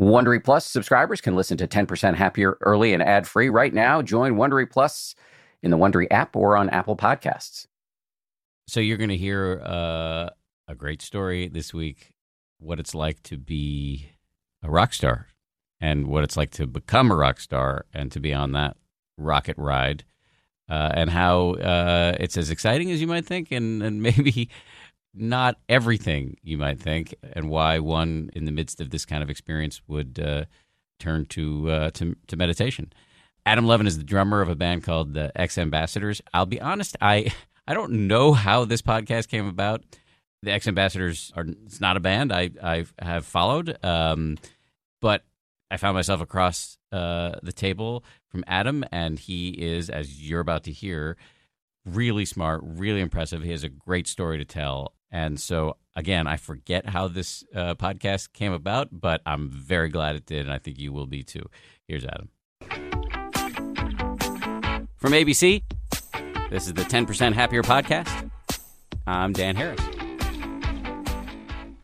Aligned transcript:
Wondery 0.00 0.42
Plus 0.42 0.66
subscribers 0.66 1.20
can 1.20 1.36
listen 1.36 1.58
to 1.58 1.68
10% 1.68 2.14
Happier 2.14 2.56
early 2.62 2.94
and 2.94 3.02
ad 3.02 3.28
free 3.28 3.50
right 3.50 3.74
now. 3.74 4.00
Join 4.00 4.36
Wondery 4.36 4.70
Plus 4.70 5.14
in 5.62 5.70
the 5.70 5.76
Wondery 5.76 6.06
app 6.10 6.34
or 6.34 6.56
on 6.56 6.70
Apple 6.70 6.96
Podcasts. 6.96 7.66
So 8.66 8.80
you're 8.80 8.96
going 8.96 9.10
to 9.10 9.16
hear 9.16 9.60
uh, 9.62 10.30
a 10.66 10.74
great 10.74 11.02
story 11.02 11.48
this 11.48 11.74
week 11.74 12.12
what 12.58 12.80
it's 12.80 12.94
like 12.94 13.22
to 13.24 13.36
be 13.36 14.10
a 14.62 14.70
rock 14.70 14.94
star 14.94 15.26
and 15.80 16.06
what 16.06 16.24
it's 16.24 16.36
like 16.36 16.50
to 16.52 16.66
become 16.66 17.10
a 17.10 17.16
rock 17.16 17.40
star 17.40 17.84
and 17.92 18.10
to 18.12 18.20
be 18.20 18.32
on 18.32 18.52
that 18.52 18.76
rocket 19.18 19.56
ride 19.58 20.04
uh, 20.68 20.92
and 20.94 21.10
how 21.10 21.54
uh, 21.54 22.16
it's 22.20 22.36
as 22.36 22.50
exciting 22.50 22.90
as 22.90 23.00
you 23.00 23.06
might 23.06 23.26
think 23.26 23.50
and, 23.50 23.82
and 23.82 24.02
maybe 24.02 24.48
not 25.14 25.58
everything 25.68 26.36
you 26.42 26.56
might 26.56 26.80
think 26.80 27.14
and 27.34 27.50
why 27.50 27.78
one 27.78 28.30
in 28.34 28.44
the 28.44 28.52
midst 28.52 28.80
of 28.80 28.90
this 28.90 29.04
kind 29.04 29.22
of 29.22 29.30
experience 29.30 29.80
would 29.86 30.18
uh, 30.18 30.44
turn 30.98 31.26
to, 31.26 31.70
uh, 31.70 31.90
to, 31.90 32.16
to 32.28 32.36
meditation. 32.36 32.92
Adam 33.46 33.66
Levin 33.66 33.86
is 33.86 33.98
the 33.98 34.04
drummer 34.04 34.40
of 34.40 34.48
a 34.48 34.54
band 34.54 34.84
called 34.84 35.14
the 35.14 35.32
X 35.34 35.58
Ambassadors. 35.58 36.20
I'll 36.32 36.46
be 36.46 36.60
honest, 36.60 36.96
I 37.00 37.32
I 37.66 37.74
don't 37.74 38.08
know 38.08 38.32
how 38.32 38.64
this 38.64 38.82
podcast 38.82 39.28
came 39.28 39.46
about. 39.46 39.82
The 40.42 40.52
X 40.52 40.66
Ambassadors 40.66 41.32
are 41.36 41.46
it's 41.64 41.80
not 41.80 41.96
a 41.96 42.00
band 42.00 42.32
I 42.32 42.50
I 42.62 42.84
have 43.00 43.24
followed, 43.24 43.82
um, 43.84 44.38
but 45.00 45.24
I 45.70 45.76
found 45.76 45.94
myself 45.94 46.20
across 46.20 46.78
uh, 46.92 47.36
the 47.42 47.52
table 47.52 48.04
from 48.28 48.44
Adam, 48.46 48.84
and 48.90 49.18
he 49.18 49.50
is, 49.50 49.88
as 49.88 50.20
you're 50.20 50.40
about 50.40 50.64
to 50.64 50.72
hear, 50.72 51.16
really 51.92 52.24
smart, 52.24 52.62
really 52.64 53.00
impressive. 53.00 53.42
He 53.42 53.50
has 53.50 53.64
a 53.64 53.68
great 53.68 54.06
story 54.06 54.38
to 54.38 54.44
tell, 54.44 54.94
and 55.10 55.40
so 55.40 55.76
again, 55.96 56.26
I 56.26 56.36
forget 56.36 56.88
how 56.88 57.08
this 57.08 57.44
uh, 57.54 57.74
podcast 57.74 58.32
came 58.32 58.52
about, 58.52 58.88
but 58.92 59.20
I'm 59.26 59.50
very 59.50 59.88
glad 59.88 60.16
it 60.16 60.26
did, 60.26 60.46
and 60.46 60.52
I 60.52 60.58
think 60.58 60.78
you 60.78 60.92
will 60.92 61.06
be 61.06 61.22
too. 61.22 61.44
Here's 61.86 62.04
Adam. 62.04 62.28
From 64.96 65.12
ABC, 65.12 65.62
this 66.50 66.66
is 66.66 66.74
the 66.74 66.82
10% 66.82 67.32
Happier 67.32 67.62
Podcast. 67.62 68.30
I'm 69.06 69.32
Dan 69.32 69.56
Harris. 69.56 69.99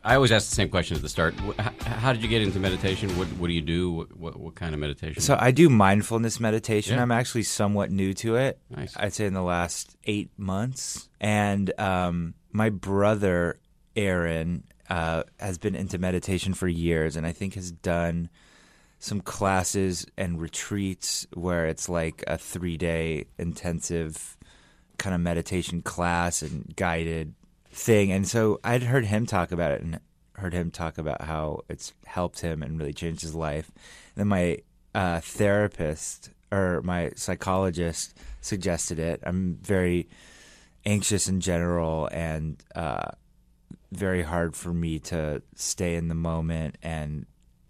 I 0.07 0.15
always 0.15 0.31
ask 0.31 0.49
the 0.49 0.55
same 0.55 0.69
question 0.69 0.95
at 0.95 1.03
the 1.03 1.09
start. 1.09 1.35
How 1.81 2.13
did 2.13 2.23
you 2.23 2.29
get 2.29 2.41
into 2.41 2.59
meditation? 2.59 3.09
What, 3.17 3.27
what 3.33 3.47
do 3.47 3.53
you 3.53 3.61
do? 3.61 3.91
What, 3.91 4.17
what, 4.17 4.39
what, 4.39 4.55
kind 4.55 4.73
of 4.73 4.79
meditation? 4.79 5.21
So 5.21 5.37
I 5.39 5.51
do 5.51 5.69
mindfulness 5.69 6.39
meditation. 6.39 6.95
Yeah. 6.95 7.01
I'm 7.01 7.11
actually 7.11 7.43
somewhat 7.43 7.91
new 7.91 8.13
to 8.15 8.37
it. 8.37 8.59
Nice. 8.69 8.95
I'd 8.95 9.13
say 9.13 9.25
in 9.25 9.33
the 9.33 9.41
last 9.41 9.97
eight 10.05 10.31
months. 10.37 11.09
And 11.19 11.77
um, 11.79 12.35
my 12.51 12.69
brother, 12.69 13.59
Aaron, 13.95 14.63
uh, 14.89 15.23
has 15.39 15.57
been 15.57 15.75
into 15.75 15.97
meditation 15.97 16.53
for 16.53 16.67
years 16.67 17.15
and 17.15 17.27
I 17.27 17.33
think 17.33 17.55
has 17.55 17.71
done– 17.71 18.29
some 18.99 19.21
classes 19.21 20.05
and 20.17 20.41
retreats 20.41 21.27
where 21.33 21.67
it's 21.67 21.87
like 21.87 22.23
a 22.27 22.37
three 22.37 22.77
day 22.77 23.25
intensive 23.37 24.37
kind 24.97 25.13
of 25.13 25.21
meditation 25.21 25.81
class 25.81 26.41
and 26.41 26.75
guided 26.75 27.33
thing. 27.77 28.11
And 28.11 28.27
so 28.27 28.59
I'd 28.63 28.83
heard 28.83 29.05
him 29.05 29.25
talk 29.25 29.51
about 29.51 29.71
it 29.71 29.81
and 29.81 29.99
heard 30.33 30.53
him 30.53 30.71
talk 30.71 30.97
about 30.97 31.21
how 31.21 31.61
it's 31.69 31.93
helped 32.05 32.41
him 32.41 32.63
and 32.63 32.79
really 32.79 32.93
changed 32.93 33.21
his 33.21 33.35
life. 33.35 33.71
And 34.15 34.21
then 34.21 34.27
my 34.27 34.57
uh, 34.93 35.19
therapist 35.21 36.31
or 36.51 36.81
my 36.83 37.11
psychologist 37.15 38.17
suggested 38.41 38.99
it. 38.99 39.21
I'm 39.23 39.59
very 39.61 40.09
anxious 40.85 41.27
in 41.27 41.39
general 41.39 42.07
and 42.11 42.61
uh, 42.75 43.11
very 43.91 44.23
hard 44.23 44.55
for 44.55 44.73
me 44.73 44.99
to 44.99 45.41
stay 45.55 45.95
in 45.95 46.07
the 46.07 46.15
moment 46.15 46.77
and 46.81 47.25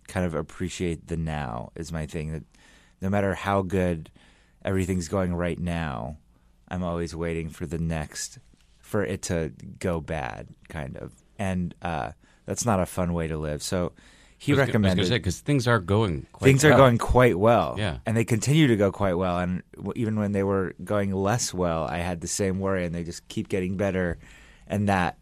kind 0.07 0.25
of 0.25 0.35
appreciate 0.35 1.07
the 1.07 1.17
now 1.17 1.71
is 1.75 1.91
my 1.91 2.05
thing. 2.05 2.31
That 2.31 2.43
no 3.01 3.09
matter 3.09 3.33
how 3.33 3.61
good 3.61 4.09
everything's 4.63 5.09
going 5.09 5.35
right 5.35 5.59
now, 5.59 6.17
I'm 6.69 6.83
always 6.83 7.15
waiting 7.15 7.49
for 7.49 7.65
the 7.65 7.77
next 7.77 8.39
for 8.87 9.03
it 9.03 9.23
to 9.23 9.51
go 9.79 9.99
bad, 9.99 10.47
kind 10.69 10.97
of. 10.97 11.11
And 11.37 11.75
uh, 11.81 12.11
that's 12.45 12.65
not 12.65 12.79
a 12.79 12.85
fun 12.85 13.13
way 13.13 13.27
to 13.27 13.37
live. 13.37 13.61
So 13.61 13.91
he 14.37 14.53
I 14.53 14.55
was, 14.55 14.59
recommended 14.67 15.09
because 15.09 15.39
things 15.39 15.67
are 15.67 15.79
going 15.79 16.25
things 16.39 16.63
well. 16.63 16.73
are 16.73 16.77
going 16.77 16.97
quite 16.97 17.37
well. 17.37 17.75
Yeah, 17.77 17.97
and 18.05 18.15
they 18.15 18.23
continue 18.23 18.67
to 18.67 18.75
go 18.75 18.91
quite 18.91 19.15
well. 19.15 19.37
And 19.39 19.61
even 19.95 20.17
when 20.17 20.31
they 20.31 20.43
were 20.43 20.73
going 20.83 21.13
less 21.13 21.53
well, 21.53 21.83
I 21.83 21.97
had 21.97 22.21
the 22.21 22.27
same 22.27 22.59
worry, 22.59 22.85
and 22.85 22.95
they 22.95 23.03
just 23.03 23.27
keep 23.27 23.49
getting 23.49 23.77
better. 23.77 24.17
And 24.67 24.89
that 24.89 25.17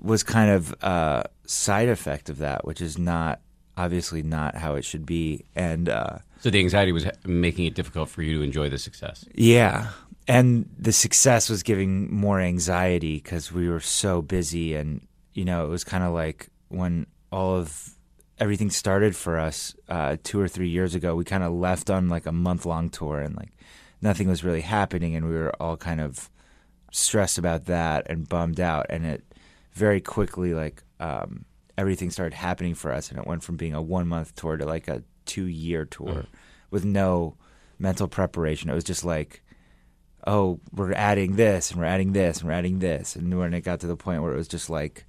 was 0.00 0.22
kind 0.22 0.50
of 0.50 0.74
a 0.82 1.28
side 1.46 1.88
effect 1.88 2.28
of 2.30 2.38
that, 2.38 2.64
which 2.64 2.80
is 2.80 2.98
not 2.98 3.40
obviously 3.76 4.22
not 4.22 4.54
how 4.54 4.74
it 4.74 4.84
should 4.84 5.06
be. 5.06 5.44
And 5.54 5.88
uh, 5.88 6.18
so 6.40 6.50
the 6.50 6.58
anxiety 6.58 6.92
was 6.92 7.06
making 7.24 7.66
it 7.66 7.74
difficult 7.74 8.08
for 8.08 8.22
you 8.22 8.38
to 8.38 8.42
enjoy 8.42 8.68
the 8.68 8.78
success. 8.78 9.24
Yeah. 9.34 9.88
And 10.28 10.68
the 10.78 10.92
success 10.92 11.50
was 11.50 11.62
giving 11.62 12.12
more 12.14 12.40
anxiety 12.40 13.16
because 13.16 13.52
we 13.52 13.68
were 13.68 13.80
so 13.80 14.22
busy. 14.22 14.74
And, 14.74 15.06
you 15.34 15.44
know, 15.44 15.64
it 15.64 15.68
was 15.68 15.84
kind 15.84 16.04
of 16.04 16.12
like 16.12 16.48
when 16.68 17.06
all 17.30 17.56
of 17.56 17.96
everything 18.38 18.70
started 18.70 19.16
for 19.16 19.38
us 19.38 19.74
uh, 19.88 20.16
two 20.22 20.40
or 20.40 20.48
three 20.48 20.68
years 20.68 20.94
ago, 20.94 21.14
we 21.14 21.24
kind 21.24 21.42
of 21.42 21.52
left 21.52 21.90
on 21.90 22.08
like 22.08 22.26
a 22.26 22.32
month 22.32 22.66
long 22.66 22.88
tour 22.88 23.20
and 23.20 23.36
like 23.36 23.52
nothing 24.00 24.28
was 24.28 24.44
really 24.44 24.60
happening. 24.60 25.16
And 25.16 25.26
we 25.26 25.34
were 25.34 25.52
all 25.60 25.76
kind 25.76 26.00
of 26.00 26.30
stressed 26.92 27.38
about 27.38 27.66
that 27.66 28.06
and 28.08 28.28
bummed 28.28 28.60
out. 28.60 28.86
And 28.88 29.04
it 29.04 29.24
very 29.72 30.00
quickly, 30.00 30.54
like, 30.54 30.82
um, 31.00 31.44
everything 31.78 32.10
started 32.10 32.34
happening 32.34 32.74
for 32.74 32.92
us, 32.92 33.10
and 33.10 33.18
it 33.18 33.26
went 33.26 33.42
from 33.42 33.56
being 33.56 33.74
a 33.74 33.82
one 33.82 34.06
month 34.06 34.34
tour 34.34 34.56
to 34.56 34.64
like 34.64 34.88
a 34.88 35.02
two 35.24 35.46
year 35.46 35.84
tour 35.84 36.06
mm. 36.06 36.26
with 36.70 36.84
no 36.84 37.36
mental 37.78 38.08
preparation. 38.08 38.70
It 38.70 38.74
was 38.74 38.84
just 38.84 39.04
like, 39.04 39.42
oh, 40.26 40.60
we're 40.72 40.92
adding 40.92 41.36
this 41.36 41.70
and 41.70 41.80
we're 41.80 41.86
adding 41.86 42.12
this 42.12 42.38
and 42.38 42.48
we're 42.48 42.54
adding 42.54 42.78
this, 42.78 43.16
and 43.16 43.38
when 43.38 43.54
it 43.54 43.62
got 43.62 43.80
to 43.80 43.86
the 43.86 43.96
point 43.96 44.22
where 44.22 44.32
it 44.32 44.36
was 44.36 44.48
just 44.48 44.70
like, 44.70 45.04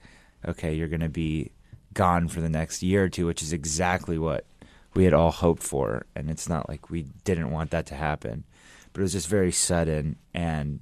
okay, 0.45 0.73
you're 0.73 0.87
going 0.87 0.99
to 0.99 1.09
be 1.09 1.51
gone 1.93 2.27
for 2.27 2.41
the 2.41 2.49
next 2.49 2.83
year 2.83 3.05
or 3.05 3.09
two, 3.09 3.25
which 3.25 3.41
is 3.41 3.53
exactly 3.53 4.17
what 4.17 4.45
we 4.93 5.03
had 5.03 5.13
all 5.13 5.31
hoped 5.31 5.63
for, 5.63 6.05
and 6.15 6.29
it's 6.29 6.49
not 6.49 6.69
like 6.69 6.89
we 6.89 7.03
didn't 7.23 7.51
want 7.51 7.71
that 7.71 7.85
to 7.87 7.95
happen, 7.95 8.43
but 8.91 9.01
it 9.01 9.03
was 9.03 9.13
just 9.13 9.27
very 9.27 9.51
sudden 9.51 10.17
and. 10.33 10.79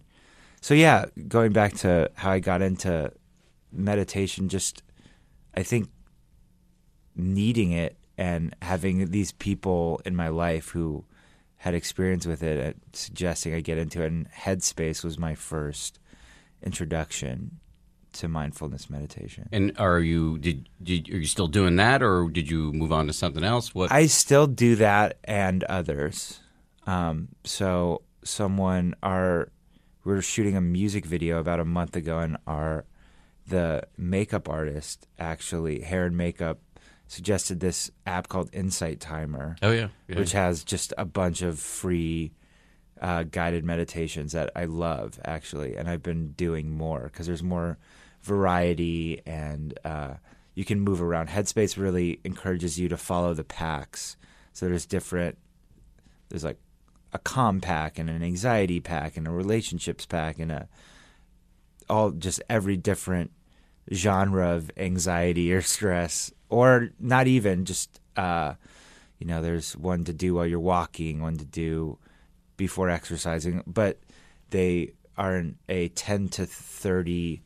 So 0.64 0.76
yeah, 0.76 1.06
going 1.28 1.54
back 1.54 1.74
to 1.78 2.12
how 2.14 2.30
I 2.30 2.38
got 2.38 2.62
into 2.62 3.12
meditation, 3.72 4.48
just 4.48 4.84
I 5.56 5.64
think 5.64 5.90
needing 7.16 7.72
it 7.72 7.98
and 8.16 8.56
having 8.62 9.10
these 9.10 9.32
people 9.32 10.02
in 10.06 10.16
my 10.16 10.28
life 10.28 10.70
who 10.70 11.04
had 11.62 11.76
experience 11.76 12.26
with 12.26 12.42
it 12.42 12.76
uh, 12.76 12.80
suggesting 12.92 13.54
I 13.54 13.62
get 13.62 13.78
into 13.78 14.02
it. 14.02 14.08
And 14.08 14.28
Headspace 14.32 15.04
was 15.04 15.20
my 15.20 15.36
first 15.36 16.00
introduction 16.64 17.60
to 18.14 18.28
mindfulness 18.28 18.90
meditation. 18.90 19.48
And 19.52 19.72
are 19.78 20.00
you 20.00 20.40
did, 20.40 20.70
did 20.82 21.08
are 21.10 21.18
you 21.18 21.28
still 21.28 21.48
doing 21.48 21.76
that, 21.76 22.02
or 22.02 22.28
did 22.32 22.50
you 22.50 22.74
move 22.74 22.92
on 22.92 23.06
to 23.06 23.14
something 23.14 23.44
else? 23.44 23.76
What 23.76 23.92
I 23.92 24.08
still 24.08 24.48
do 24.48 24.76
that 24.78 25.20
and 25.24 25.64
others. 25.66 26.40
Um, 26.88 27.28
so 27.44 28.02
someone 28.24 28.96
our 29.04 29.52
we 30.04 30.14
were 30.14 30.24
shooting 30.24 30.58
a 30.58 30.62
music 30.62 31.06
video 31.06 31.38
about 31.38 31.60
a 31.60 31.66
month 31.66 31.96
ago, 31.96 32.18
and 32.18 32.38
our 32.48 32.86
the 33.48 33.84
makeup 33.98 34.50
artist 34.50 35.08
actually 35.20 35.82
hair 35.82 36.08
and 36.08 36.18
makeup 36.18 36.58
suggested 37.12 37.60
this 37.60 37.92
app 38.06 38.30
called 38.30 38.50
Insight 38.54 39.02
Timer. 39.02 39.58
Oh 39.62 39.72
yeah, 39.72 39.90
yeah. 40.08 40.18
which 40.18 40.32
has 40.32 40.64
just 40.64 40.94
a 40.98 41.04
bunch 41.04 41.42
of 41.42 41.60
free 41.60 42.32
uh, 43.02 43.24
guided 43.24 43.66
meditations 43.66 44.32
that 44.32 44.50
I 44.56 44.64
love 44.64 45.20
actually, 45.26 45.76
and 45.76 45.90
I've 45.90 46.02
been 46.02 46.32
doing 46.32 46.72
more 46.72 47.02
because 47.04 47.28
there's 47.28 47.44
more 47.44 47.78
variety 48.22 49.22
and 49.26 49.78
uh, 49.84 50.14
you 50.56 50.64
can 50.64 50.80
move 50.80 51.02
around. 51.02 51.28
Headspace 51.28 51.78
really 51.78 52.22
encourages 52.24 52.80
you 52.80 52.88
to 52.88 52.96
follow 52.96 53.34
the 53.34 53.44
packs. 53.44 54.16
So 54.54 54.70
there's 54.70 54.86
different. 54.86 55.38
There's 56.30 56.46
like 56.46 56.60
a 57.12 57.20
calm 57.20 57.60
pack 57.60 58.00
and 58.00 58.10
an 58.10 58.24
anxiety 58.24 58.80
pack 58.80 59.18
and 59.18 59.28
a 59.28 59.32
relationships 59.32 60.06
pack 60.06 60.40
and 60.40 60.50
a 60.50 60.70
all 61.90 62.12
just 62.12 62.42
every 62.50 62.78
different 62.78 63.32
genre 63.92 64.52
of 64.52 64.72
anxiety 64.78 65.54
or 65.54 65.62
stress, 65.76 66.32
or 66.52 66.90
not 67.00 67.28
even 67.28 67.66
just 67.66 68.00
uh, 68.16 68.54
you 69.22 69.28
know, 69.28 69.44
there's 69.44 69.78
one 69.78 70.04
to 70.06 70.14
do 70.14 70.34
while 70.34 70.48
you're 70.48 70.60
walking, 70.60 71.22
one 71.22 71.38
to 71.38 71.46
do 71.46 72.00
before 72.58 72.90
exercising, 72.90 73.64
but 73.68 74.00
they 74.50 74.94
are 75.16 75.38
in 75.38 75.58
a 75.70 75.90
10 75.90 76.30
to 76.30 76.48
30 76.48 77.44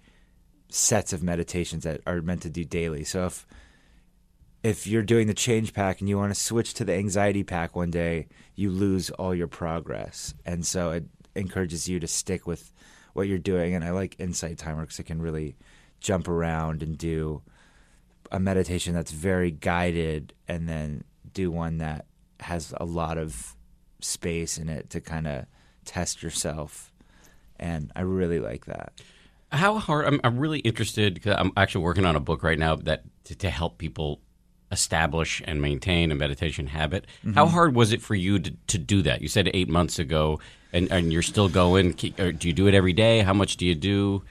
sets 0.69 1.11
of 1.11 1.21
meditations 1.21 1.83
that 1.83 1.99
are 2.07 2.21
meant 2.21 2.41
to 2.43 2.49
do 2.49 2.63
daily. 2.63 3.03
So 3.03 3.25
if 3.25 3.45
if 4.63 4.87
you're 4.87 5.03
doing 5.03 5.27
the 5.27 5.33
change 5.33 5.73
pack 5.73 5.99
and 5.99 6.09
you 6.09 6.17
want 6.17 6.33
to 6.33 6.39
switch 6.39 6.73
to 6.75 6.85
the 6.85 6.93
anxiety 6.93 7.43
pack 7.43 7.75
one 7.75 7.91
day, 7.91 8.27
you 8.55 8.71
lose 8.71 9.09
all 9.11 9.35
your 9.35 9.47
progress. 9.47 10.33
And 10.45 10.65
so 10.65 10.91
it 10.91 11.05
encourages 11.35 11.87
you 11.87 11.99
to 11.99 12.07
stick 12.07 12.47
with 12.47 12.73
what 13.13 13.27
you're 13.27 13.37
doing. 13.37 13.75
And 13.75 13.83
I 13.83 13.91
like 13.91 14.15
Insight 14.17 14.57
Timer 14.57 14.81
because 14.81 14.97
it 14.97 15.03
can 15.03 15.21
really 15.21 15.55
jump 15.99 16.27
around 16.27 16.81
and 16.81 16.97
do 16.97 17.43
a 18.35 18.39
meditation 18.39 18.93
that's 18.93 19.11
very 19.11 19.49
guided 19.49 20.33
and 20.45 20.67
then 20.67 21.05
do 21.33 21.49
one 21.49 21.77
that 21.77 22.05
has 22.41 22.73
a 22.81 22.83
lot 22.83 23.17
of 23.17 23.55
space 24.01 24.57
in 24.57 24.67
it 24.67 24.89
to 24.89 24.99
kind 24.99 25.25
of 25.25 25.45
test 25.85 26.21
yourself. 26.21 26.91
And 27.57 27.93
I 27.95 28.01
really 28.01 28.41
like 28.41 28.65
that. 28.65 28.91
How 29.53 29.79
hard? 29.79 30.05
I'm, 30.05 30.19
I'm 30.25 30.37
really 30.37 30.59
interested 30.59 31.13
because 31.13 31.37
I'm 31.39 31.53
actually 31.55 31.85
working 31.85 32.03
on 32.03 32.17
a 32.17 32.19
book 32.19 32.43
right 32.43 32.59
now 32.59 32.75
that 32.75 33.03
to, 33.23 33.35
to 33.35 33.49
help 33.49 33.77
people 33.77 34.19
establish 34.69 35.41
and 35.45 35.61
maintain 35.61 36.11
a 36.11 36.15
meditation 36.15 36.67
habit. 36.67 37.05
How 37.23 37.45
mm-hmm. 37.45 37.53
hard 37.53 37.73
was 37.73 37.93
it 37.93 38.01
for 38.01 38.15
you 38.15 38.39
to, 38.39 38.53
to 38.67 38.77
do 38.77 39.01
that? 39.03 39.21
You 39.21 39.29
said 39.29 39.49
eight 39.53 39.69
months 39.69 39.97
ago, 39.97 40.41
and, 40.73 40.91
and 40.91 41.13
you're 41.13 41.21
still 41.21 41.47
going. 41.47 41.93
Do 41.93 42.35
you 42.41 42.53
do 42.53 42.67
it 42.67 42.73
every 42.73 42.91
day? 42.91 43.19
How 43.21 43.33
much 43.33 43.55
do 43.55 43.65
you 43.65 43.75
do? 43.75 44.23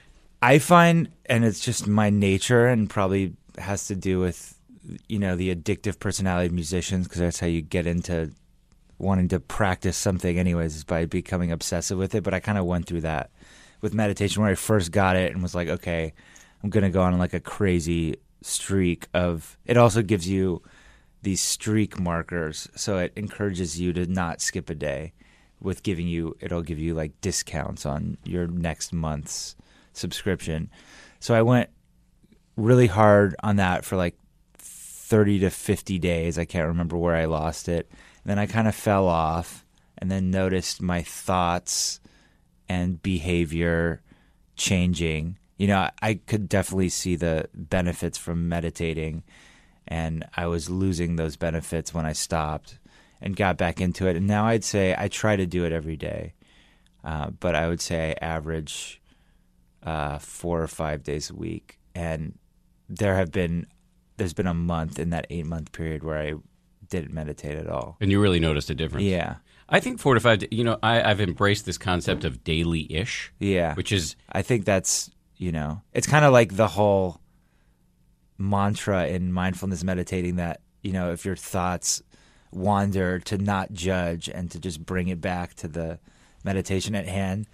I 0.43 0.59
find, 0.59 1.09
and 1.25 1.43
it's 1.43 1.59
just 1.59 1.87
my 1.87 2.11
nature, 2.11 2.67
and 2.67 2.87
probably 2.87 3.33
has 3.57 3.87
to 3.87 3.95
do 3.95 4.19
with, 4.19 4.59
you 5.07 5.19
know, 5.19 5.35
the 5.35 5.53
addictive 5.55 5.99
personality 5.99 6.47
of 6.47 6.53
musicians, 6.53 7.07
because 7.07 7.19
that's 7.19 7.39
how 7.39 7.47
you 7.47 7.61
get 7.61 7.87
into 7.87 8.31
wanting 8.97 9.27
to 9.29 9.39
practice 9.39 9.97
something, 9.97 10.39
anyways, 10.39 10.75
is 10.75 10.83
by 10.83 11.05
becoming 11.05 11.51
obsessive 11.51 11.97
with 11.97 12.15
it. 12.15 12.23
But 12.23 12.33
I 12.33 12.39
kind 12.39 12.57
of 12.57 12.65
went 12.65 12.85
through 12.85 13.01
that 13.01 13.31
with 13.81 13.93
meditation 13.93 14.41
where 14.41 14.51
I 14.51 14.55
first 14.55 14.91
got 14.91 15.15
it 15.15 15.33
and 15.33 15.41
was 15.41 15.55
like, 15.55 15.67
okay, 15.67 16.13
I'm 16.63 16.69
to 16.69 16.89
go 16.89 17.01
on 17.01 17.17
like 17.17 17.33
a 17.33 17.39
crazy 17.39 18.15
streak 18.41 19.07
of. 19.13 19.57
It 19.65 19.77
also 19.77 20.01
gives 20.01 20.27
you 20.29 20.61
these 21.21 21.41
streak 21.41 21.99
markers, 21.99 22.69
so 22.75 22.97
it 22.99 23.11
encourages 23.15 23.79
you 23.79 23.91
to 23.93 24.05
not 24.05 24.41
skip 24.41 24.69
a 24.69 24.75
day. 24.75 25.13
With 25.61 25.83
giving 25.83 26.07
you, 26.07 26.35
it'll 26.41 26.61
give 26.61 26.79
you 26.79 26.93
like 26.93 27.19
discounts 27.21 27.85
on 27.85 28.17
your 28.23 28.45
next 28.45 28.93
month's 28.93 29.55
subscription. 29.93 30.69
So 31.19 31.33
I 31.33 31.41
went 31.41 31.69
really 32.55 32.87
hard 32.87 33.35
on 33.43 33.57
that 33.57 33.85
for 33.85 33.95
like 33.95 34.15
30 34.57 35.39
to 35.39 35.49
50 35.49 35.99
days. 35.99 36.39
I 36.39 36.45
can't 36.45 36.67
remember 36.67 36.97
where 36.97 37.15
I 37.15 37.25
lost 37.25 37.69
it. 37.69 37.89
And 38.23 38.31
then 38.31 38.39
I 38.39 38.45
kind 38.45 38.67
of 38.67 38.75
fell 38.75 39.07
off 39.07 39.65
and 39.97 40.09
then 40.09 40.31
noticed 40.31 40.81
my 40.81 41.01
thoughts 41.01 41.99
and 42.67 43.01
behavior 43.01 44.01
changing. 44.55 45.37
You 45.57 45.67
know, 45.67 45.89
I, 46.01 46.15
could 46.15 46.49
definitely 46.49 46.89
see 46.89 47.15
the 47.15 47.47
benefits 47.53 48.17
from 48.17 48.49
meditating, 48.49 49.23
and 49.87 50.25
I 50.35 50.47
was 50.47 50.69
losing 50.69 51.15
those 51.15 51.37
benefits 51.37 51.93
when 51.93 52.05
I 52.05 52.13
stopped 52.13 52.79
and 53.21 53.35
got 53.35 53.57
back 53.57 53.79
into 53.79 54.07
it. 54.07 54.17
And 54.17 54.27
now 54.27 54.45
I'd 54.45 54.63
say 54.63 54.95
I 54.97 55.07
try 55.07 55.35
to 55.35 55.45
do 55.45 55.63
it 55.63 55.71
every 55.71 55.95
day, 55.95 56.33
uh, 57.03 57.29
but 57.29 57.55
I 57.55 57.67
would 57.67 57.79
say 57.79 58.15
I 58.21 58.25
average 58.25 59.01
uh, 59.83 60.17
four 60.19 60.61
or 60.61 60.67
five 60.67 61.03
days 61.03 61.29
a 61.29 61.35
week. 61.35 61.79
And 61.93 62.37
there 62.89 63.15
have 63.15 63.31
been, 63.31 63.67
there's 64.17 64.33
been 64.33 64.47
a 64.47 64.53
month 64.53 64.99
in 64.99 65.09
that 65.11 65.27
eight 65.29 65.45
month 65.45 65.71
period 65.71 66.03
where 66.03 66.17
I 66.19 66.33
didn't 66.89 67.13
meditate 67.13 67.57
at 67.57 67.67
all. 67.67 67.97
And 67.99 68.11
you 68.11 68.21
really 68.21 68.39
noticed 68.39 68.69
a 68.69 68.75
difference. 68.75 69.05
Yeah. 69.05 69.35
I 69.67 69.79
think 69.79 69.99
four 69.99 70.13
to 70.13 70.19
five. 70.19 70.43
You 70.51 70.63
know, 70.63 70.77
I, 70.83 71.01
I've 71.01 71.19
embraced 71.21 71.65
this 71.65 71.77
concept 71.77 72.23
of 72.23 72.43
daily-ish, 72.43 73.33
Yeah. 73.39 73.73
which 73.73 73.91
is 73.91 74.15
I 74.31 74.41
think 74.43 74.65
that's, 74.65 75.09
you 75.37 75.51
know, 75.51 75.81
it's 75.93 76.05
kind 76.07 76.23
of 76.23 76.31
like 76.31 76.55
the 76.55 76.67
whole 76.67 77.19
mantra 78.37 79.07
in 79.07 79.31
mindfulness 79.31 79.83
meditating 79.83 80.35
that, 80.35 80.61
you 80.83 80.91
know, 80.91 81.11
if 81.11 81.25
your 81.25 81.35
thoughts 81.35 82.01
wander, 82.51 83.19
to 83.19 83.37
not 83.37 83.73
judge 83.73 84.29
and 84.29 84.49
to 84.51 84.59
just 84.59 84.85
bring 84.85 85.07
it 85.07 85.19
back 85.19 85.55
to 85.55 85.67
the 85.67 85.99
meditation 86.43 86.95
at 86.95 87.07
hand. 87.07 87.47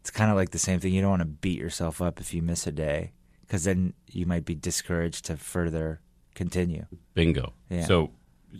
It's 0.00 0.10
kind 0.10 0.30
of 0.30 0.36
like 0.36 0.50
the 0.50 0.58
same 0.58 0.80
thing. 0.80 0.92
You 0.94 1.00
don't 1.02 1.10
want 1.10 1.22
to 1.22 1.26
beat 1.26 1.58
yourself 1.58 2.00
up 2.00 2.18
if 2.20 2.32
you 2.32 2.40
miss 2.42 2.66
a 2.66 2.72
day 2.72 3.12
because 3.48 3.64
then 3.64 3.94
you 4.06 4.26
might 4.26 4.44
be 4.44 4.54
discouraged 4.54 5.24
to 5.24 5.36
further 5.36 6.00
continue. 6.34 6.84
bingo. 7.14 7.52
Yeah. 7.70 7.84
So 7.86 8.10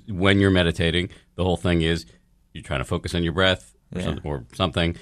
when 0.08 0.40
you're 0.40 0.50
meditating, 0.50 1.11
the 1.37 1.44
whole 1.44 1.56
thing 1.56 1.82
is 1.82 2.06
you're 2.52 2.64
trying 2.64 2.81
to 2.81 2.85
focus 2.85 3.14
on 3.14 3.23
your 3.23 3.32
breath 3.32 3.75
or, 3.94 4.00
Yeah. 4.00 4.05
some, 4.06 4.20
or 4.25 4.44
something, 4.55 4.96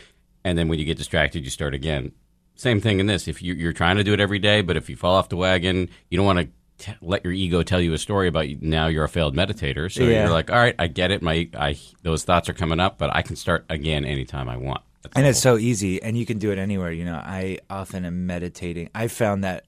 and 0.45 0.59
then 0.59 0.69
when 0.69 0.79
you 0.79 0.85
get 0.85 0.99
distracted, 0.99 1.45
you 1.45 1.51
start 1.51 1.73
again. 1.75 2.13
Same 2.57 2.81
thing 2.81 3.01
in 3.01 3.07
this. 3.07 3.29
If 3.29 3.43
you, 3.43 3.55
you're 3.55 3.73
trying 3.73 3.97
to 3.97 4.05
do 4.05 4.13
it 4.13 4.21
every 4.21 4.39
day, 4.39 4.61
but 4.63 4.77
if 4.77 4.89
you 4.91 4.97
fall 4.97 5.15
off 5.15 5.29
the 5.29 5.37
wagon, 5.37 5.89
you 6.11 6.17
don't 6.17 6.27
want 6.27 6.39
to 6.41 6.49
t- 6.85 6.93
let 7.03 7.23
your 7.25 7.33
ego 7.33 7.63
tell 7.63 7.81
you 7.81 7.93
a 7.93 7.99
story 7.99 8.29
about 8.29 8.49
you, 8.49 8.59
now 8.61 8.87
you're 8.87 9.05
a 9.05 9.09
failed 9.09 9.35
meditator. 9.37 9.91
So 9.93 10.03
Yeah. 10.05 10.23
you're 10.25 10.33
like, 10.33 10.51
all 10.51 10.59
right, 10.59 10.75
I 10.79 10.87
get 10.89 11.11
it. 11.11 11.23
My 11.23 11.49
I 11.55 11.79
those 12.03 12.25
thoughts 12.25 12.49
are 12.49 12.55
coming 12.55 12.81
up, 12.81 12.99
but 12.99 13.15
I 13.15 13.23
can 13.23 13.37
start 13.37 13.65
again 13.69 14.05
anytime 14.05 14.49
I 14.49 14.57
want. 14.57 14.83
That's 15.03 15.17
and 15.17 15.27
it's 15.27 15.39
so 15.41 15.57
easy 15.57 16.03
and 16.03 16.17
you 16.19 16.27
can 16.27 16.39
do 16.39 16.51
it 16.51 16.59
anywhere 16.59 16.91
you 16.91 17.05
know 17.05 17.15
i 17.25 17.59
often 17.71 18.05
am 18.05 18.27
meditating 18.27 18.91
i 18.93 19.07
found 19.07 19.45
that 19.45 19.65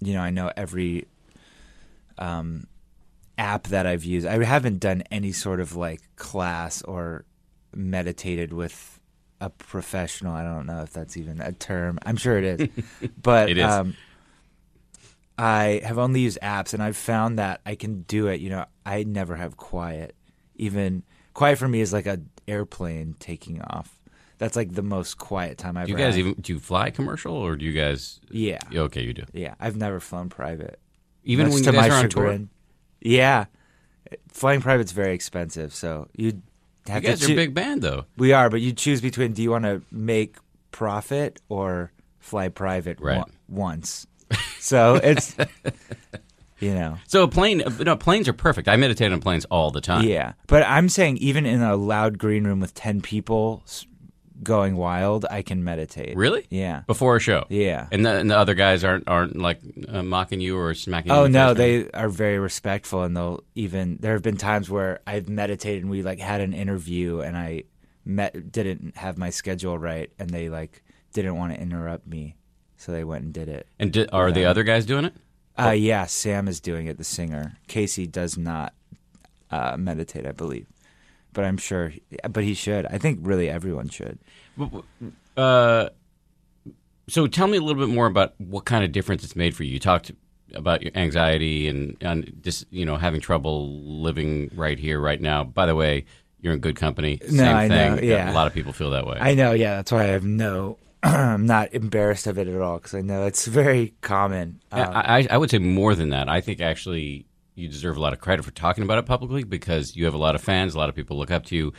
you 0.00 0.12
know 0.12 0.20
i 0.20 0.30
know 0.30 0.50
every 0.56 1.06
um 2.18 2.66
app 3.38 3.64
that 3.68 3.86
i've 3.86 4.04
used 4.04 4.26
i 4.26 4.42
haven't 4.44 4.78
done 4.78 5.02
any 5.10 5.32
sort 5.32 5.60
of 5.60 5.74
like 5.76 6.00
class 6.16 6.82
or 6.82 7.24
meditated 7.74 8.52
with 8.52 9.00
a 9.40 9.50
professional 9.50 10.34
i 10.34 10.42
don't 10.44 10.66
know 10.66 10.82
if 10.82 10.92
that's 10.92 11.16
even 11.16 11.40
a 11.40 11.52
term 11.52 11.98
i'm 12.06 12.16
sure 12.16 12.38
it 12.38 12.60
is 12.60 12.68
but 13.22 13.50
It 13.50 13.58
is. 13.58 13.64
um 13.64 13.94
i 15.36 15.80
have 15.84 15.98
only 15.98 16.20
used 16.20 16.38
apps 16.42 16.72
and 16.74 16.82
i've 16.82 16.96
found 16.96 17.38
that 17.38 17.60
i 17.66 17.74
can 17.74 18.02
do 18.02 18.28
it 18.28 18.40
you 18.40 18.50
know 18.50 18.64
i 18.86 19.02
never 19.02 19.34
have 19.36 19.56
quiet 19.56 20.14
even 20.56 21.02
quiet 21.34 21.58
for 21.58 21.66
me 21.66 21.80
is 21.80 21.92
like 21.92 22.06
a 22.06 22.20
airplane 22.46 23.16
taking 23.18 23.60
off 23.62 23.98
that's 24.38 24.56
like 24.56 24.72
the 24.74 24.82
most 24.82 25.18
quiet 25.18 25.58
time 25.58 25.76
I've 25.76 25.86
Do 25.86 25.92
you 25.92 25.98
guys 25.98 26.14
had. 26.14 26.20
even 26.20 26.34
do 26.34 26.52
you 26.52 26.58
fly 26.60 26.90
commercial 26.90 27.34
or 27.34 27.56
do 27.56 27.64
you 27.64 27.72
guys? 27.72 28.20
Yeah, 28.30 28.58
Okay, 28.74 29.02
you 29.02 29.12
do. 29.12 29.24
yeah. 29.32 29.54
I've 29.60 29.76
never 29.76 30.00
flown 30.00 30.28
private. 30.28 30.78
Even 31.24 31.46
Much 31.46 31.54
when 31.54 31.64
you 31.64 31.72
guys 31.72 31.88
my 31.90 31.96
are 31.96 31.98
on 32.04 32.08
tour. 32.10 32.38
Yeah, 33.00 33.46
flying 34.28 34.60
private's 34.60 34.92
very 34.92 35.14
expensive, 35.14 35.74
so 35.74 36.08
you. 36.16 36.42
Have 36.86 37.02
you 37.02 37.08
guys 37.10 37.20
to. 37.20 37.28
are 37.30 37.32
a 37.32 37.36
big 37.36 37.54
band 37.54 37.80
though. 37.82 38.04
We 38.18 38.32
are, 38.32 38.50
but 38.50 38.60
you 38.60 38.72
choose 38.72 39.00
between: 39.00 39.32
do 39.32 39.42
you 39.42 39.50
want 39.50 39.64
to 39.64 39.80
make 39.90 40.36
profit 40.70 41.40
or 41.48 41.92
fly 42.18 42.48
private 42.48 43.00
Right. 43.00 43.18
on- 43.18 43.32
once? 43.48 44.06
So 44.58 44.96
it's 44.96 45.34
you 46.60 46.74
know. 46.74 46.96
So 47.06 47.22
a 47.22 47.28
plane, 47.28 47.62
uh, 47.62 47.70
no, 47.80 47.96
planes 47.96 48.28
are 48.28 48.32
perfect. 48.34 48.68
I 48.68 48.76
meditate 48.76 49.12
on 49.12 49.20
planes 49.20 49.44
all 49.46 49.70
the 49.70 49.80
time. 49.80 50.04
Yeah, 50.06 50.32
but 50.46 50.62
I'm 50.66 50.88
saying 50.88 51.18
even 51.18 51.46
in 51.46 51.62
a 51.62 51.76
loud 51.76 52.18
green 52.18 52.44
room 52.44 52.60
with 52.60 52.74
ten 52.74 53.00
people 53.00 53.62
going 54.42 54.76
wild, 54.76 55.26
I 55.30 55.42
can 55.42 55.64
meditate. 55.64 56.16
Really? 56.16 56.46
Yeah. 56.50 56.82
Before 56.86 57.16
a 57.16 57.20
show. 57.20 57.44
Yeah. 57.48 57.86
And 57.92 58.04
the, 58.04 58.16
and 58.16 58.30
the 58.30 58.36
other 58.36 58.54
guys 58.54 58.84
aren't 58.84 59.08
aren't 59.08 59.36
like 59.36 59.60
uh, 59.88 60.02
mocking 60.02 60.40
you 60.40 60.58
or 60.58 60.74
smacking 60.74 61.12
you. 61.12 61.18
Oh 61.18 61.24
in 61.24 61.32
the 61.32 61.38
no, 61.38 61.48
face 61.48 61.50
or 61.52 61.54
they 61.54 61.90
are 61.92 62.08
very 62.08 62.38
respectful, 62.38 63.02
and 63.02 63.16
they'll 63.16 63.44
even. 63.54 63.98
There 64.00 64.12
have 64.12 64.22
been 64.22 64.36
times 64.36 64.68
where 64.68 65.00
I've 65.06 65.28
meditated 65.28 65.82
and 65.82 65.90
we 65.90 66.02
like 66.02 66.18
had 66.18 66.40
an 66.40 66.52
interview, 66.52 67.20
and 67.20 67.36
I 67.36 67.64
met 68.04 68.52
didn't 68.52 68.96
have 68.96 69.18
my 69.18 69.30
schedule 69.30 69.78
right, 69.78 70.10
and 70.18 70.30
they 70.30 70.48
like 70.48 70.82
didn't 71.12 71.36
want 71.36 71.54
to 71.54 71.60
interrupt 71.60 72.06
me, 72.06 72.36
so 72.76 72.92
they 72.92 73.04
went 73.04 73.24
and 73.24 73.32
did 73.32 73.48
it. 73.48 73.68
And 73.78 73.92
di- 73.92 74.08
are 74.08 74.32
the 74.32 74.44
other 74.44 74.62
guys 74.62 74.84
doing 74.84 75.04
it? 75.04 75.14
Uh, 75.56 75.70
yeah, 75.70 76.04
Sam 76.06 76.48
is 76.48 76.60
doing 76.60 76.86
it. 76.86 76.98
The 76.98 77.04
singer 77.04 77.58
Casey 77.68 78.06
does 78.06 78.36
not 78.36 78.74
uh, 79.50 79.76
meditate, 79.78 80.26
I 80.26 80.32
believe, 80.32 80.66
but 81.34 81.44
I'm 81.44 81.58
sure. 81.58 81.92
But 82.28 82.44
he 82.44 82.54
should. 82.54 82.86
I 82.86 82.98
think 82.98 83.20
really 83.22 83.50
everyone 83.50 83.88
should. 83.88 84.18
Uh, 85.36 85.88
so 87.08 87.26
tell 87.26 87.46
me 87.46 87.58
a 87.58 87.60
little 87.60 87.86
bit 87.86 87.92
more 87.92 88.06
about 88.06 88.34
what 88.38 88.64
kind 88.64 88.84
of 88.84 88.92
difference 88.92 89.24
it's 89.24 89.36
made 89.36 89.54
for 89.54 89.64
you. 89.64 89.72
You 89.72 89.80
talked 89.80 90.12
about 90.54 90.82
your 90.82 90.92
anxiety 90.94 91.68
and 91.68 91.96
and 92.00 92.40
just 92.42 92.64
you 92.70 92.84
know 92.84 92.96
having 92.96 93.20
trouble 93.20 93.82
living 93.82 94.50
right 94.54 94.78
here, 94.78 95.00
right 95.00 95.20
now. 95.20 95.44
By 95.44 95.66
the 95.66 95.74
way, 95.74 96.06
you're 96.40 96.52
in 96.52 96.60
good 96.60 96.76
company. 96.76 97.18
No, 97.30 97.44
Same 97.44 97.56
I 97.56 97.68
know, 97.68 97.98
yeah. 98.00 98.30
a 98.30 98.34
lot 98.34 98.46
of 98.46 98.54
people 98.54 98.72
feel 98.72 98.90
that 98.90 99.06
way. 99.06 99.18
I 99.20 99.34
know. 99.34 99.52
Yeah, 99.52 99.76
that's 99.76 99.92
why 99.92 100.04
I 100.04 100.08
have 100.08 100.24
no. 100.24 100.78
I'm 101.02 101.46
not 101.46 101.74
embarrassed 101.74 102.26
of 102.26 102.38
it 102.38 102.48
at 102.48 102.60
all 102.60 102.78
because 102.78 102.94
I 102.94 103.00
know 103.00 103.26
it's 103.26 103.46
very 103.46 103.94
common. 104.00 104.60
Um, 104.72 104.88
I, 104.94 105.18
I, 105.18 105.26
I 105.32 105.38
would 105.38 105.50
say 105.50 105.58
more 105.58 105.94
than 105.94 106.10
that. 106.10 106.28
I 106.28 106.40
think 106.40 106.60
actually 106.60 107.26
you 107.54 107.68
deserve 107.68 107.96
a 107.96 108.00
lot 108.00 108.12
of 108.12 108.20
credit 108.20 108.44
for 108.44 108.50
talking 108.50 108.82
about 108.84 108.98
it 108.98 109.06
publicly 109.06 109.44
because 109.44 109.94
you 109.96 110.04
have 110.04 110.14
a 110.14 110.18
lot 110.18 110.34
of 110.34 110.40
fans. 110.42 110.74
A 110.74 110.78
lot 110.78 110.88
of 110.88 110.94
people 110.94 111.16
look 111.16 111.30
up 111.30 111.44
to 111.46 111.56
you. 111.56 111.72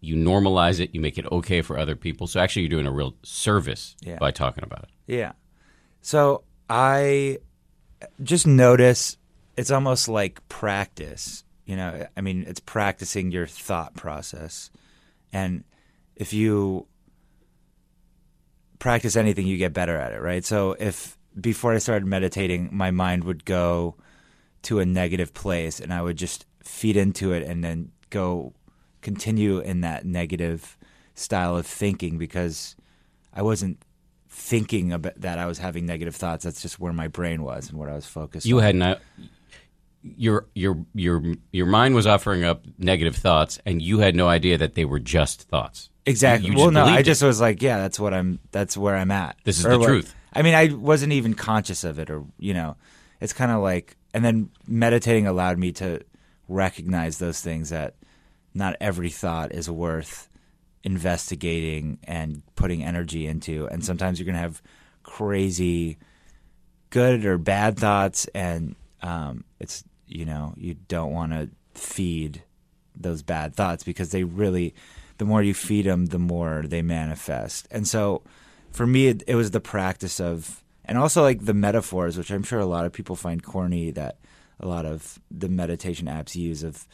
You 0.00 0.16
normalize 0.16 0.80
it. 0.80 0.94
You 0.94 1.00
make 1.00 1.16
it 1.18 1.26
okay 1.30 1.62
for 1.62 1.78
other 1.78 1.94
people. 1.94 2.26
So 2.26 2.40
actually, 2.40 2.62
you're 2.62 2.70
doing 2.70 2.86
a 2.86 2.92
real 2.92 3.14
service 3.22 3.94
Yeah. 4.00 4.18
by 4.18 4.32
talking 4.32 4.64
about 4.64 4.84
it. 4.84 4.90
Yeah. 5.06 5.32
So 6.00 6.42
I 6.68 7.38
just 8.22 8.46
notice 8.46 9.16
it's 9.56 9.70
almost 9.70 10.08
like 10.08 10.46
practice. 10.48 11.44
You 11.66 11.76
know, 11.76 12.06
I 12.16 12.20
mean, 12.20 12.44
it's 12.48 12.58
practicing 12.58 13.30
your 13.30 13.46
thought 13.46 13.94
process. 13.94 14.70
And 15.32 15.62
if 16.16 16.32
you 16.32 16.88
practice 18.80 19.14
anything, 19.14 19.46
you 19.46 19.56
get 19.56 19.72
better 19.72 19.96
at 19.96 20.12
it, 20.12 20.20
right? 20.20 20.44
So 20.44 20.72
if 20.80 21.16
before 21.40 21.72
I 21.72 21.78
started 21.78 22.06
meditating, 22.06 22.70
my 22.72 22.90
mind 22.90 23.24
would 23.24 23.44
go 23.44 23.94
to 24.62 24.78
a 24.78 24.86
negative 24.86 25.34
place 25.34 25.80
and 25.80 25.92
I 25.92 26.02
would 26.02 26.16
just 26.16 26.46
feed 26.62 26.96
into 26.96 27.32
it 27.32 27.42
and 27.42 27.62
then 27.64 27.90
go 28.10 28.52
continue 29.00 29.58
in 29.58 29.80
that 29.80 30.04
negative 30.04 30.76
style 31.14 31.56
of 31.56 31.66
thinking 31.66 32.18
because 32.18 32.76
I 33.34 33.42
wasn't 33.42 33.82
thinking 34.28 34.92
about 34.92 35.20
that 35.20 35.38
I 35.38 35.46
was 35.46 35.58
having 35.58 35.84
negative 35.86 36.14
thoughts. 36.14 36.44
That's 36.44 36.62
just 36.62 36.78
where 36.80 36.92
my 36.92 37.08
brain 37.08 37.42
was 37.42 37.68
and 37.68 37.78
what 37.78 37.88
I 37.88 37.94
was 37.94 38.06
focused. 38.06 38.46
You 38.46 38.58
on. 38.58 38.62
had 38.62 38.74
not. 38.76 39.00
Your 40.16 40.46
your 40.54 40.84
your 40.94 41.22
your 41.52 41.66
mind 41.66 41.94
was 41.94 42.08
offering 42.08 42.42
up 42.42 42.64
negative 42.76 43.14
thoughts, 43.14 43.60
and 43.64 43.80
you 43.80 44.00
had 44.00 44.16
no 44.16 44.26
idea 44.28 44.58
that 44.58 44.74
they 44.74 44.84
were 44.84 44.98
just 44.98 45.42
thoughts. 45.42 45.90
Exactly. 46.06 46.50
You 46.50 46.56
well, 46.56 46.70
no, 46.72 46.84
I 46.84 47.02
just 47.02 47.22
was 47.22 47.40
like, 47.40 47.62
yeah, 47.62 47.78
that's 47.78 48.00
what 48.00 48.12
I'm. 48.12 48.40
That's 48.50 48.76
where 48.76 48.96
I'm 48.96 49.12
at. 49.12 49.36
This 49.44 49.60
is 49.60 49.66
Or 49.66 49.70
the 49.72 49.78
what- 49.78 49.86
truth. 49.86 50.14
I 50.32 50.42
mean, 50.42 50.54
I 50.54 50.72
wasn't 50.74 51.12
even 51.12 51.34
conscious 51.34 51.84
of 51.84 52.00
it, 52.00 52.10
or 52.10 52.24
you 52.40 52.52
know, 52.52 52.76
it's 53.20 53.32
kind 53.32 53.52
of 53.52 53.62
like, 53.62 53.96
and 54.14 54.24
then 54.24 54.50
meditating 54.66 55.26
allowed 55.26 55.58
me 55.58 55.72
to 55.72 56.02
recognize 56.48 57.18
those 57.18 57.40
things 57.40 57.70
that 57.70 57.94
not 58.54 58.76
every 58.80 59.10
thought 59.10 59.52
is 59.52 59.70
worth 59.70 60.28
investigating 60.84 61.98
and 62.04 62.42
putting 62.56 62.84
energy 62.84 63.26
into, 63.26 63.66
and 63.68 63.84
sometimes 63.84 64.18
you're 64.18 64.26
gonna 64.26 64.38
have 64.38 64.62
crazy, 65.02 65.98
good 66.90 67.24
or 67.24 67.38
bad 67.38 67.78
thoughts, 67.78 68.26
and 68.34 68.74
um, 69.02 69.44
it's 69.58 69.84
you 70.06 70.24
know, 70.26 70.54
you 70.56 70.74
don't 70.74 71.12
want 71.12 71.32
to 71.32 71.48
feed 71.74 72.42
those 72.94 73.22
bad 73.22 73.54
thoughts 73.54 73.82
because 73.82 74.10
they 74.10 74.24
really 74.24 74.74
the 75.18 75.24
more 75.24 75.42
you 75.42 75.54
feed 75.54 75.86
them 75.86 76.06
the 76.06 76.18
more 76.18 76.62
they 76.66 76.82
manifest. 76.82 77.66
And 77.70 77.86
so 77.88 78.22
for 78.70 78.86
me 78.86 79.08
it, 79.08 79.22
it 79.26 79.34
was 79.34 79.50
the 79.50 79.60
practice 79.60 80.20
of 80.20 80.61
and 80.92 81.00
also 81.00 81.22
like 81.22 81.44
the 81.44 81.54
metaphors 81.54 82.18
which 82.18 82.30
i'm 82.30 82.42
sure 82.42 82.60
a 82.60 82.66
lot 82.66 82.84
of 82.84 82.92
people 82.92 83.16
find 83.16 83.42
corny 83.42 83.90
that 83.90 84.18
a 84.60 84.66
lot 84.66 84.84
of 84.84 85.18
the 85.30 85.48
meditation 85.48 86.06
apps 86.06 86.34
use 86.34 86.62
of 86.62 86.86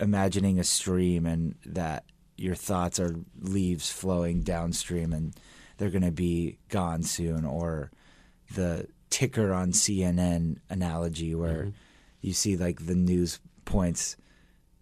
imagining 0.00 0.58
a 0.58 0.64
stream 0.64 1.24
and 1.24 1.54
that 1.64 2.04
your 2.36 2.54
thoughts 2.54 2.98
are 2.98 3.14
leaves 3.40 3.90
flowing 3.90 4.42
downstream 4.42 5.12
and 5.12 5.34
they're 5.76 5.90
going 5.90 6.02
to 6.02 6.10
be 6.10 6.58
gone 6.68 7.02
soon 7.02 7.44
or 7.44 7.90
the 8.54 8.86
ticker 9.08 9.52
on 9.52 9.70
cnn 9.70 10.56
analogy 10.68 11.34
where 11.34 11.72
you 12.20 12.32
see 12.32 12.56
like 12.56 12.84
the 12.86 12.94
news 12.94 13.38
points 13.64 14.16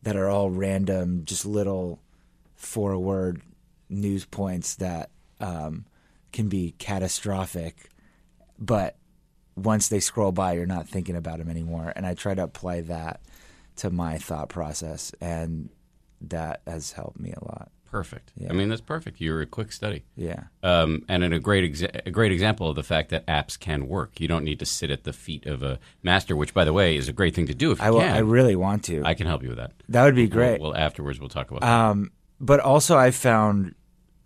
that 0.07 0.15
are 0.15 0.29
all 0.29 0.51
random, 0.51 1.25
just 1.25 1.45
little 1.45 2.01
four 2.55 2.97
word 2.97 3.43
news 3.89 4.25
points 4.25 4.77
that 4.77 5.11
um, 5.41 5.85
can 6.33 6.49
be 6.49 6.75
catastrophic. 6.79 7.91
But 8.59 8.97
once 9.57 9.89
they 9.89 10.01
scroll 10.01 10.33
by, 10.33 10.53
you're 10.55 10.67
not 10.67 10.89
thinking 10.89 11.17
about 11.17 11.39
them 11.39 11.49
anymore. 11.49 11.93
And 11.97 12.07
I 12.07 12.15
try 12.15 12.35
to 12.35 12.43
apply 12.43 12.83
that 12.83 13.21
to 13.77 13.91
my 13.91 14.19
thought 14.19 14.49
process, 14.49 15.13
and 15.21 15.69
that 16.23 16.63
has 16.67 16.93
helped 16.93 17.19
me 17.21 17.33
a 17.33 17.45
lot. 17.45 17.71
Perfect. 17.91 18.33
Yeah. 18.37 18.49
I 18.51 18.53
mean, 18.53 18.69
that's 18.69 18.81
perfect. 18.81 19.21
You're 19.21 19.41
a 19.43 19.47
quick 19.47 19.71
study. 19.71 20.05
Yeah. 20.17 20.45
um, 20.63 21.05
and 21.09 21.23
in 21.23 21.33
a 21.33 21.39
great 21.39 21.73
exa- 21.73 22.05
a 22.07 22.11
great 22.11 22.33
example 22.33 22.69
of 22.69 22.75
the 22.75 22.83
fact 22.83 23.11
that 23.11 23.25
apps 23.27 23.59
can 23.59 23.87
work. 23.87 24.21
You 24.21 24.27
don't 24.29 24.45
need 24.45 24.59
to 24.59 24.67
sit 24.67 24.91
at 24.91 25.05
the 25.05 25.13
feet 25.13 25.47
of 25.47 25.63
a 25.63 25.79
master, 26.03 26.35
which, 26.37 26.53
by 26.53 26.65
the 26.65 26.73
way, 26.73 26.97
is 26.97 27.09
a 27.09 27.13
great 27.13 27.35
thing 27.35 27.47
to 27.47 27.55
do 27.55 27.71
if 27.71 27.79
you 27.79 27.85
I, 27.85 27.91
will, 27.91 28.01
can. 28.01 28.13
I 28.17 28.19
really 28.19 28.57
want 28.57 28.83
to. 28.85 29.03
I 29.05 29.15
can 29.15 29.27
help 29.27 29.43
you 29.43 29.51
with 29.51 29.59
that. 29.59 29.73
that 29.89 30.05
would 30.05 30.17
be 30.17 30.23
We'll- 30.23 30.31
great. 30.31 30.61
Well, 30.61 30.75
afterwards 30.77 31.21
we'll 31.21 31.29
talk 31.29 31.51
about 31.51 31.61
that. 31.61 31.71
Um, 31.71 32.11
but 32.41 32.61
also, 32.61 32.97
I 32.99 33.13
found 33.13 33.75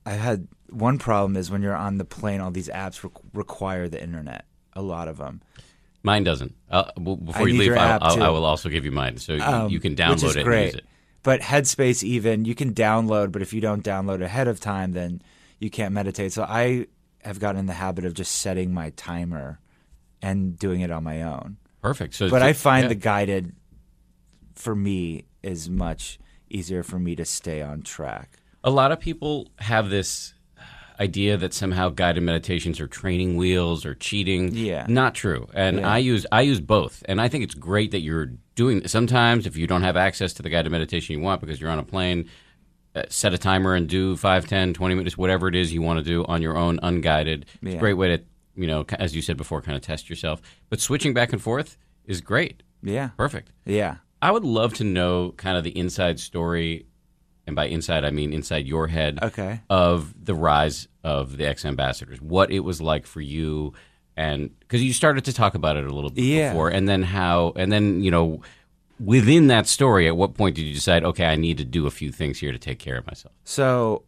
I 0.07 0.13
had 0.13 0.49
one 0.73 0.99
problem 0.99 1.37
is 1.37 1.51
when 1.51 1.63
you're 1.63 1.77
on 1.77 1.99
the 1.99 2.05
plane, 2.05 2.41
all 2.41 2.51
these 2.51 2.69
apps 2.69 3.03
re- 3.03 3.11
require 3.35 3.89
the 3.89 4.03
internet. 4.03 4.45
A 4.75 4.83
lot 4.83 5.09
of 5.09 5.19
them. 5.19 5.43
Mine 6.03 6.25
doesn't. 6.25 6.55
Uh, 6.71 6.85
well, 6.97 7.17
before 7.17 7.43
I 7.47 7.51
you 7.51 7.59
leave, 7.59 7.77
I'll, 7.77 7.99
I'll. 8.03 8.23
I 8.23 8.29
will 8.31 8.45
also 8.45 8.69
give 8.69 8.85
you 8.85 8.91
mine, 8.93 9.19
so 9.19 9.35
you, 9.35 9.43
Um, 9.43 9.71
you 9.71 9.81
can 9.81 9.95
download 9.95 10.37
it 10.37 10.45
great. 10.45 10.57
and 10.59 10.67
use 10.67 10.75
it. 10.77 10.85
But 11.23 11.41
Headspace, 11.43 12.03
even 12.03 12.47
you 12.47 12.55
can 12.55 12.73
download, 12.73 13.33
but 13.33 13.43
if 13.43 13.53
you 13.53 13.61
don't 13.61 13.85
download 13.85 14.23
ahead 14.23 14.49
of 14.49 14.61
time, 14.61 14.93
then 14.93 15.21
you 15.59 15.69
can't 15.69 15.93
meditate. 15.93 16.33
So 16.33 16.45
I 16.45 16.87
have 17.23 17.39
gotten 17.39 17.59
in 17.59 17.67
the 17.67 17.75
habit 17.75 18.07
of 18.07 18.15
just 18.15 18.37
setting 18.37 18.73
my 18.73 18.91
timer 18.91 19.61
and 20.23 20.59
doing 20.59 20.81
it 20.81 20.91
on 20.91 21.05
my 21.05 21.21
own. 21.23 21.59
Perfect. 21.83 22.15
So, 22.15 22.31
But 22.31 22.41
I 22.43 22.55
find 22.55 22.85
yeah. 22.85 22.89
the 22.89 22.95
guided, 22.95 23.53
for 24.55 24.75
me, 24.75 25.27
is 25.43 25.69
much 25.69 26.19
easier 26.49 26.83
for 26.83 26.99
me 26.99 27.15
to 27.17 27.25
stay 27.27 27.61
on 27.61 27.83
track. 27.83 28.39
a 28.65 28.71
lot 28.71 28.93
of 28.93 29.01
people 29.01 29.49
have 29.59 29.89
this 29.91 30.35
idea 31.01 31.37
that 31.37 31.55
somehow 31.55 31.89
guided 31.89 32.23
meditations 32.23 32.79
are 32.81 32.87
training 32.87 33.37
wheels 33.37 33.87
or 33.87 33.95
cheating. 33.95 34.55
Yeah. 34.55 34.85
not 34.89 35.15
true. 35.15 35.49
And 35.55 35.79
Yeah. 35.79 35.89
I 35.89 35.99
use 35.99 36.27
I 36.31 36.43
use 36.43 36.61
both, 36.61 37.03
and 37.09 37.21
I 37.21 37.29
think 37.29 37.45
it's 37.45 37.55
great 37.55 37.91
that 37.93 38.01
you're 38.01 38.33
doing. 38.55 38.87
Sometimes, 38.87 39.47
if 39.47 39.57
you 39.57 39.67
don't 39.67 39.83
have 39.83 39.97
access 39.97 40.33
to 40.35 40.43
the 40.43 40.51
guided 40.51 40.71
meditation 40.71 41.15
you 41.17 41.21
want 41.21 41.41
because 41.41 41.61
you're 41.61 41.71
on 41.71 41.79
a 41.79 41.83
plane, 41.85 42.29
uh, 42.95 43.03
set 43.09 43.33
a 43.33 43.39
timer 43.39 43.75
and 43.75 43.89
do 43.89 44.17
5, 44.17 44.47
10, 44.47 44.75
20 44.75 44.95
minutes, 44.95 45.17
whatever 45.17 45.49
it 45.49 45.55
is 45.55 45.73
you 45.73 45.81
want 45.81 45.99
to 45.99 46.05
do 46.05 46.25
on 46.27 46.43
your 46.43 46.57
own, 46.57 46.79
unguided. 46.83 47.47
It's 47.63 47.75
a 47.75 47.79
great 47.79 47.95
way 47.95 48.17
to 48.17 48.23
you 48.57 48.67
know, 48.67 48.85
as 48.99 49.17
you 49.17 49.23
said 49.23 49.37
before, 49.39 49.63
kind 49.63 49.77
of 49.77 49.83
test 49.83 50.11
yourself. 50.11 50.43
But 50.69 50.81
switching 50.81 51.15
back 51.15 51.33
and 51.33 51.41
forth 51.41 51.79
is 52.05 52.21
great. 52.21 52.63
Yeah. 52.83 53.11
Perfect. 53.17 53.53
Yeah. 53.65 53.97
I 54.21 54.31
would 54.33 54.45
love 54.45 54.75
to 54.75 54.85
know 54.85 55.33
kind 55.39 55.57
of 55.57 55.65
the 55.65 55.71
inside 55.79 56.21
story, 56.21 56.85
and 57.47 57.57
by 57.57 57.67
inside 57.67 58.05
I 58.05 58.11
mean 58.11 58.33
inside 58.33 58.67
your 58.67 58.87
head 58.89 59.19
Okay. 59.23 59.61
of 59.71 60.15
the 60.25 60.35
rise 60.35 60.89
of 61.03 61.37
the 61.37 61.47
X 61.47 61.65
Ambassadors. 61.65 62.21
What 62.21 62.51
it 62.51 62.61
was 62.61 62.81
like 62.81 63.07
for 63.07 63.21
you, 63.21 63.73
and 64.17 64.51
because 64.61 64.83
you 64.83 64.93
started 64.93 65.25
to 65.25 65.33
talk 65.33 65.55
about 65.55 65.77
it 65.77 65.85
a 65.87 65.91
little 65.95 66.11
bit 66.11 66.25
Yeah. 66.25 66.51
before, 66.53 66.69
and 66.69 66.89
then 66.89 67.03
how, 67.03 67.53
and 67.57 67.73
then 67.73 68.03
you 68.03 68.11
know, 68.11 68.43
within 68.99 69.47
that 69.47 69.67
story, 69.67 70.07
at 70.07 70.17
what 70.17 70.35
point 70.35 70.57
did 70.57 70.63
you 70.67 70.75
decide, 70.75 71.05
okay, 71.05 71.25
I 71.27 71.37
need 71.37 71.57
to 71.59 71.65
do 71.65 71.87
a 71.87 71.91
few 71.91 72.13
things 72.13 72.39
here 72.39 72.53
to 72.53 72.59
take 72.59 72.79
care 72.79 72.99
of 72.99 73.07
myself? 73.07 73.35
So, 73.45 74.03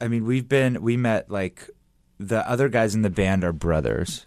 I 0.00 0.08
mean, 0.08 0.24
we've 0.24 0.48
been 0.48 0.80
we 0.82 0.96
met 0.96 1.30
like 1.30 1.68
the 2.18 2.48
other 2.48 2.68
guys 2.68 2.94
in 2.94 3.02
the 3.02 3.10
band 3.10 3.44
are 3.44 3.52
brothers, 3.52 4.24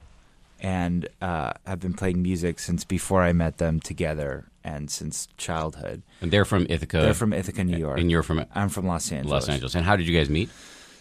and 0.63 1.07
uh, 1.21 1.51
have 1.67 1.79
been 1.81 1.93
playing 1.93 2.21
music 2.23 2.57
since 2.57 2.83
before 2.85 3.21
I 3.21 3.33
met 3.33 3.57
them 3.57 3.79
together, 3.81 4.45
and 4.63 4.89
since 4.89 5.27
childhood. 5.37 6.01
And 6.21 6.31
they're 6.31 6.45
from 6.45 6.65
Ithaca. 6.69 7.01
They're 7.01 7.13
from 7.13 7.33
Ithaca, 7.33 7.63
New 7.63 7.77
York. 7.77 7.99
and 7.99 8.09
you're 8.09 8.23
from 8.23 8.45
I'm 8.55 8.69
from 8.69 8.87
Los 8.87 9.11
Angeles. 9.11 9.31
Los 9.31 9.49
Angeles. 9.49 9.75
And 9.75 9.85
how 9.85 9.95
did 9.97 10.07
you 10.07 10.17
guys 10.17 10.29
meet? 10.29 10.49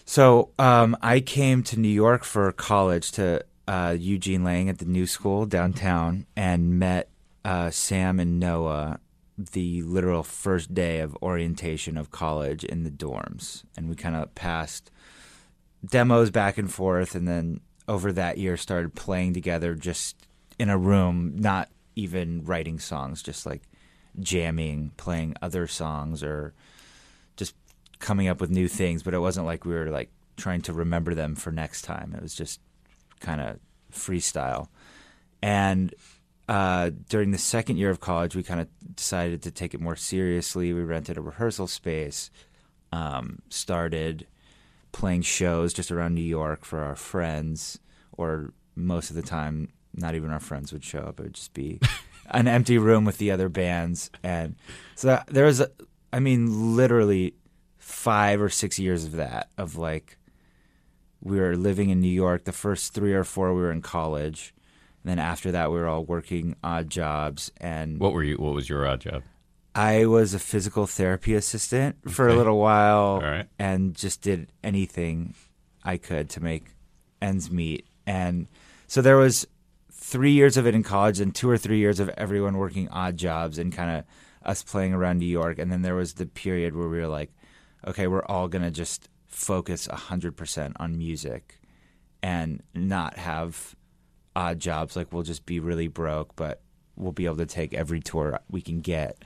So 0.04 0.50
um, 0.58 0.96
I 1.00 1.20
came 1.20 1.62
to 1.62 1.78
New 1.78 1.88
York 1.88 2.24
for 2.24 2.50
college 2.52 3.12
to 3.12 3.44
uh, 3.68 3.96
Eugene 3.98 4.42
Lang 4.42 4.68
at 4.68 4.78
the 4.78 4.84
New 4.84 5.06
School 5.06 5.46
downtown, 5.46 6.26
and 6.36 6.78
met 6.78 7.08
uh, 7.44 7.70
Sam 7.70 8.18
and 8.18 8.40
Noah 8.40 8.98
the 9.38 9.82
literal 9.82 10.22
first 10.22 10.74
day 10.74 10.98
of 11.00 11.16
orientation 11.22 11.96
of 11.96 12.10
college 12.10 12.64
in 12.64 12.82
the 12.82 12.90
dorms, 12.90 13.62
and 13.76 13.88
we 13.88 13.94
kind 13.94 14.16
of 14.16 14.34
passed 14.34 14.90
demos 15.88 16.30
back 16.30 16.58
and 16.58 16.70
forth, 16.72 17.14
and 17.14 17.26
then 17.26 17.60
over 17.88 18.12
that 18.12 18.38
year 18.38 18.56
started 18.56 18.94
playing 18.94 19.34
together 19.34 19.74
just 19.74 20.16
in 20.58 20.70
a 20.70 20.78
room, 20.78 21.34
not 21.36 21.68
even 21.96 22.44
writing 22.44 22.78
songs, 22.78 23.22
just 23.22 23.46
like 23.46 23.62
jamming, 24.20 24.92
playing 24.96 25.34
other 25.42 25.66
songs 25.66 26.22
or 26.22 26.54
just 27.36 27.54
coming 27.98 28.28
up 28.28 28.40
with 28.40 28.50
new 28.50 28.68
things, 28.68 29.02
but 29.02 29.14
it 29.14 29.18
wasn't 29.18 29.46
like 29.46 29.64
we 29.64 29.74
were 29.74 29.90
like 29.90 30.10
trying 30.36 30.60
to 30.62 30.72
remember 30.72 31.14
them 31.14 31.34
for 31.34 31.50
next 31.50 31.82
time. 31.82 32.14
It 32.16 32.22
was 32.22 32.34
just 32.34 32.60
kind 33.20 33.40
of 33.40 33.58
freestyle. 33.92 34.68
And 35.42 35.94
uh, 36.48 36.90
during 37.08 37.30
the 37.30 37.38
second 37.38 37.76
year 37.76 37.90
of 37.90 38.00
college, 38.00 38.36
we 38.36 38.42
kind 38.42 38.60
of 38.60 38.68
decided 38.94 39.42
to 39.42 39.50
take 39.50 39.74
it 39.74 39.80
more 39.80 39.96
seriously. 39.96 40.72
We 40.72 40.82
rented 40.82 41.16
a 41.16 41.22
rehearsal 41.22 41.66
space, 41.66 42.30
um, 42.92 43.40
started 43.48 44.26
playing 44.92 45.22
shows 45.22 45.72
just 45.72 45.90
around 45.90 46.14
New 46.14 46.20
York 46.20 46.64
for 46.64 46.80
our 46.80 46.94
friends, 46.94 47.78
or 48.12 48.52
most 48.76 49.10
of 49.10 49.16
the 49.16 49.22
time, 49.22 49.68
not 49.94 50.14
even 50.14 50.30
our 50.30 50.40
friends 50.40 50.72
would 50.72 50.84
show 50.84 51.00
up. 51.00 51.18
It 51.20 51.24
would 51.24 51.34
just 51.34 51.54
be 51.54 51.80
an 52.30 52.46
empty 52.48 52.78
room 52.78 53.04
with 53.04 53.18
the 53.18 53.30
other 53.30 53.48
bands. 53.48 54.10
And 54.22 54.56
so 54.94 55.08
that, 55.08 55.26
there 55.26 55.46
was, 55.46 55.60
a, 55.60 55.68
I 56.12 56.20
mean, 56.20 56.76
literally 56.76 57.34
five 57.78 58.40
or 58.40 58.48
six 58.48 58.78
years 58.78 59.04
of 59.04 59.12
that, 59.12 59.50
of 59.58 59.76
like, 59.76 60.18
we 61.20 61.38
were 61.38 61.56
living 61.56 61.90
in 61.90 62.00
New 62.00 62.08
York. 62.08 62.44
The 62.44 62.52
first 62.52 62.94
three 62.94 63.12
or 63.12 63.24
four, 63.24 63.54
we 63.54 63.60
were 63.62 63.72
in 63.72 63.82
college. 63.82 64.54
And 65.02 65.10
then 65.10 65.18
after 65.18 65.52
that, 65.52 65.70
we 65.70 65.78
were 65.78 65.88
all 65.88 66.04
working 66.04 66.56
odd 66.62 66.90
jobs. 66.90 67.50
And 67.58 67.98
What 67.98 68.12
were 68.12 68.24
you? 68.24 68.36
What 68.36 68.54
was 68.54 68.68
your 68.68 68.86
odd 68.86 69.00
job? 69.00 69.22
I 69.74 70.06
was 70.06 70.34
a 70.34 70.38
physical 70.38 70.86
therapy 70.86 71.34
assistant 71.34 72.10
for 72.10 72.28
a 72.28 72.34
little 72.34 72.58
while 72.58 73.20
right. 73.20 73.48
and 73.58 73.94
just 73.94 74.20
did 74.20 74.48
anything 74.62 75.34
I 75.82 75.96
could 75.96 76.28
to 76.30 76.42
make 76.42 76.66
ends 77.22 77.50
meet. 77.50 77.86
And 78.06 78.48
so 78.86 79.00
there 79.00 79.16
was 79.16 79.46
three 79.90 80.32
years 80.32 80.56
of 80.56 80.66
it 80.66 80.74
in 80.74 80.82
college 80.82 81.20
and 81.20 81.34
two 81.34 81.48
or 81.48 81.56
three 81.56 81.78
years 81.78 82.00
of 82.00 82.10
everyone 82.10 82.58
working 82.58 82.88
odd 82.90 83.16
jobs 83.16 83.58
and 83.58 83.72
kind 83.72 83.98
of 83.98 84.04
us 84.44 84.62
playing 84.62 84.92
around 84.92 85.18
New 85.18 85.26
York. 85.26 85.58
And 85.58 85.72
then 85.72 85.82
there 85.82 85.94
was 85.94 86.14
the 86.14 86.26
period 86.26 86.76
where 86.76 86.88
we 86.88 86.98
were 86.98 87.08
like, 87.08 87.30
okay, 87.86 88.06
we're 88.06 88.24
all 88.24 88.48
going 88.48 88.62
to 88.62 88.70
just 88.70 89.08
focus 89.28 89.88
100% 89.88 90.72
on 90.76 90.98
music 90.98 91.60
and 92.22 92.62
not 92.74 93.16
have 93.16 93.74
odd 94.36 94.60
jobs. 94.60 94.96
Like 94.96 95.12
we'll 95.12 95.22
just 95.22 95.46
be 95.46 95.60
really 95.60 95.88
broke, 95.88 96.36
but 96.36 96.60
we'll 96.96 97.12
be 97.12 97.24
able 97.24 97.36
to 97.36 97.46
take 97.46 97.72
every 97.72 98.00
tour 98.00 98.38
we 98.50 98.60
can 98.60 98.80
get 98.80 99.22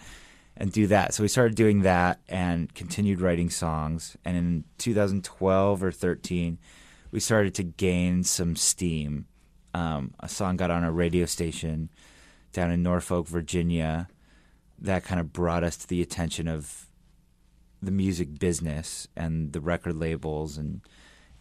and 0.56 0.72
do 0.72 0.86
that. 0.86 1.14
So 1.14 1.22
we 1.22 1.28
started 1.28 1.54
doing 1.54 1.82
that 1.82 2.20
and 2.28 2.72
continued 2.75 3.20
writing 3.20 3.50
songs. 3.50 4.16
And 4.25 4.36
in 4.36 4.64
2012 4.78 5.82
or 5.82 5.92
13, 5.92 6.58
we 7.10 7.20
started 7.20 7.54
to 7.56 7.62
gain 7.62 8.25
some 8.25 8.56
steam. 8.56 9.26
Um, 9.75 10.14
a 10.20 10.28
song 10.28 10.56
got 10.56 10.70
on 10.70 10.84
a 10.84 10.92
radio 10.92 11.26
station 11.26 11.90
down 12.52 12.70
in 12.70 12.82
Norfolk, 12.82 13.26
Virginia, 13.26 14.08
that 14.78 15.04
kind 15.04 15.20
of 15.20 15.32
brought 15.32 15.62
us 15.62 15.76
to 15.76 15.86
the 15.86 16.00
attention 16.00 16.48
of 16.48 16.86
the 17.82 17.90
music 17.90 18.38
business 18.38 19.06
and 19.14 19.52
the 19.52 19.60
record 19.60 19.96
labels 19.96 20.56
and 20.56 20.80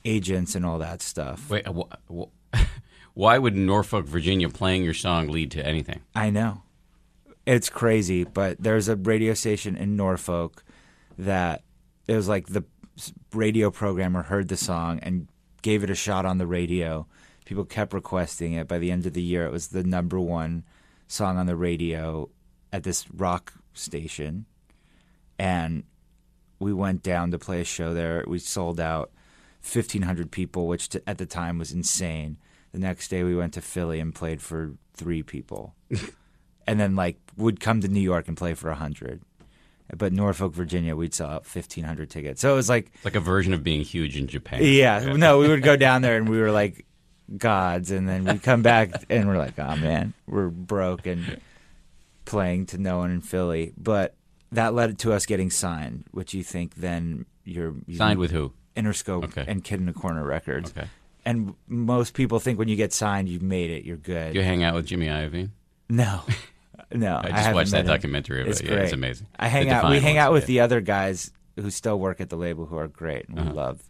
agents 0.04 0.56
and 0.56 0.66
all 0.66 0.80
that 0.80 1.02
stuff. 1.02 1.50
Wait, 1.50 1.66
wh- 1.66 2.14
wh- 2.14 2.60
why 3.14 3.38
would 3.38 3.56
Norfolk, 3.56 4.06
Virginia, 4.06 4.50
playing 4.50 4.84
your 4.84 4.94
song 4.94 5.28
lead 5.28 5.52
to 5.52 5.66
anything? 5.66 6.02
I 6.14 6.30
know. 6.30 6.64
It's 7.46 7.70
crazy, 7.70 8.24
but 8.24 8.58
there's 8.60 8.88
a 8.88 8.96
radio 8.96 9.34
station 9.34 9.76
in 9.76 9.96
Norfolk 9.96 10.64
that 11.18 11.64
it 12.08 12.16
was 12.16 12.28
like 12.28 12.48
the 12.48 12.64
radio 13.34 13.70
programmer 13.70 14.24
heard 14.24 14.48
the 14.48 14.58
song 14.58 15.00
and 15.00 15.28
gave 15.62 15.84
it 15.84 15.90
a 15.90 15.96
shot 15.96 16.26
on 16.26 16.38
the 16.38 16.48
radio. 16.48 17.08
People 17.46 17.66
kept 17.66 17.94
requesting 17.94 18.54
it. 18.54 18.68
By 18.68 18.80
the 18.80 18.92
end 18.92 19.06
of 19.06 19.14
the 19.14 19.22
year, 19.22 19.46
it 19.46 19.52
was 19.52 19.68
the 19.68 19.84
number 19.84 20.20
one 20.20 20.64
song 21.08 21.38
on 21.38 21.46
the 21.46 21.56
radio 21.56 22.30
at 22.74 22.84
this 22.84 23.06
rock 23.12 23.54
station. 23.74 24.46
And 25.38 25.84
we 26.60 26.74
went 26.74 27.04
down 27.04 27.32
to 27.32 27.40
play 27.40 27.62
a 27.62 27.66
show 27.66 27.94
there. 27.94 28.24
We 28.28 28.40
sold 28.40 28.80
out 28.80 29.12
1,500 29.62 30.32
people, 30.32 30.68
which 30.68 30.90
t- 30.90 31.00
at 31.06 31.18
the 31.18 31.26
time 31.26 31.60
was 31.60 31.72
insane. 31.72 32.38
The 32.72 32.80
next 32.80 33.10
day, 33.10 33.24
we 33.24 33.36
went 33.36 33.54
to 33.54 33.62
Philly 33.62 34.00
and 34.00 34.16
played 34.16 34.42
for 34.42 34.74
three 34.94 35.22
people. 35.22 35.76
and 36.68 36.80
then, 36.80 36.96
like, 36.96 37.18
would 37.38 37.60
come 37.60 37.82
to 37.82 37.88
New 37.88 38.02
York 38.02 38.28
and 38.28 38.36
play 38.38 38.54
for 38.54 38.68
a 38.70 38.74
100. 38.74 39.22
But 39.96 40.14
Norfolk, 40.14 40.54
Virginia, 40.54 40.96
we'd 40.96 41.14
sell 41.14 41.28
out 41.30 41.46
1,500 41.46 42.10
tickets. 42.10 42.42
So 42.42 42.52
it 42.52 42.56
was 42.56 42.70
like, 42.70 42.92
like 43.04 43.16
a 43.16 43.20
version 43.20 43.54
of 43.54 43.64
being 43.64 43.82
huge 43.82 44.18
in 44.18 44.26
Japan. 44.28 44.62
yeah, 44.64 45.14
no, 45.16 45.38
we 45.38 45.48
would 45.48 45.62
go 45.62 45.76
down 45.76 46.02
there 46.02 46.18
and 46.18 46.28
we 46.28 46.40
were 46.40 46.52
like 46.52 46.86
gods, 47.38 47.92
and 47.92 48.10
then 48.10 48.24
we'd 48.26 48.42
come 48.42 48.62
back 48.64 48.92
and 49.10 49.28
we're 49.28 49.38
like, 49.38 49.60
oh 49.60 49.76
man, 49.76 50.14
we're 50.28 50.50
broke 50.50 51.06
and 51.06 51.40
playing 52.26 52.66
to 52.68 52.78
no 52.80 52.98
one 52.98 53.12
in 53.12 53.22
Philly. 53.22 53.74
But 53.78 54.16
that 54.52 54.74
led 54.74 54.98
to 55.00 55.14
us 55.14 55.26
getting 55.28 55.52
signed, 55.52 56.06
which 56.12 56.34
you 56.34 56.44
think 56.44 56.76
then 56.76 57.26
you're 57.44 57.76
Signed 57.96 58.20
with 58.20 58.32
who? 58.32 58.54
Interscope 58.76 59.26
Okay. 59.26 59.46
and 59.48 59.64
Kid 59.64 59.80
in 59.80 59.86
the 59.86 59.94
Corner 59.94 60.26
Records. 60.26 60.74
Okay. 60.76 60.88
And 61.26 61.54
most 61.68 62.14
people 62.16 62.40
think 62.40 62.58
when 62.58 62.68
you 62.68 62.76
get 62.76 62.92
signed, 62.92 63.30
you've 63.30 63.42
made 63.44 63.70
it, 63.70 63.86
you're 63.86 63.98
good. 63.98 64.34
You 64.34 64.42
hang 64.42 64.64
out 64.64 64.74
with 64.74 64.86
Jimmy 64.88 65.08
Iovine? 65.08 65.50
No, 65.90 66.22
no, 66.94 67.18
I 67.18 67.30
just 67.30 67.34
haven't 67.36 67.56
watched 67.56 67.72
that 67.72 67.86
documentary 67.86 68.42
of 68.42 68.48
It's 68.48 68.60
it. 68.60 68.70
Yeah, 68.70 68.76
it's 68.78 68.94
amazing. 68.94 69.28
I 69.38 69.48
hang 69.48 69.70
out. 69.70 69.90
We 69.90 70.00
hang 70.00 70.16
ones, 70.16 70.24
out 70.26 70.34
with 70.34 70.44
yeah. 70.44 70.48
the 70.48 70.60
other 70.62 70.82
guys 70.82 71.32
who 71.56 71.70
still 71.70 72.00
work 72.00 72.20
at 72.22 72.30
the 72.30 72.38
label 72.38 72.66
who 72.66 72.78
are 72.78 72.88
great, 72.88 73.28
and 73.30 73.40
Uh-huh. 73.40 73.50
we 73.50 73.56
love 73.56 73.90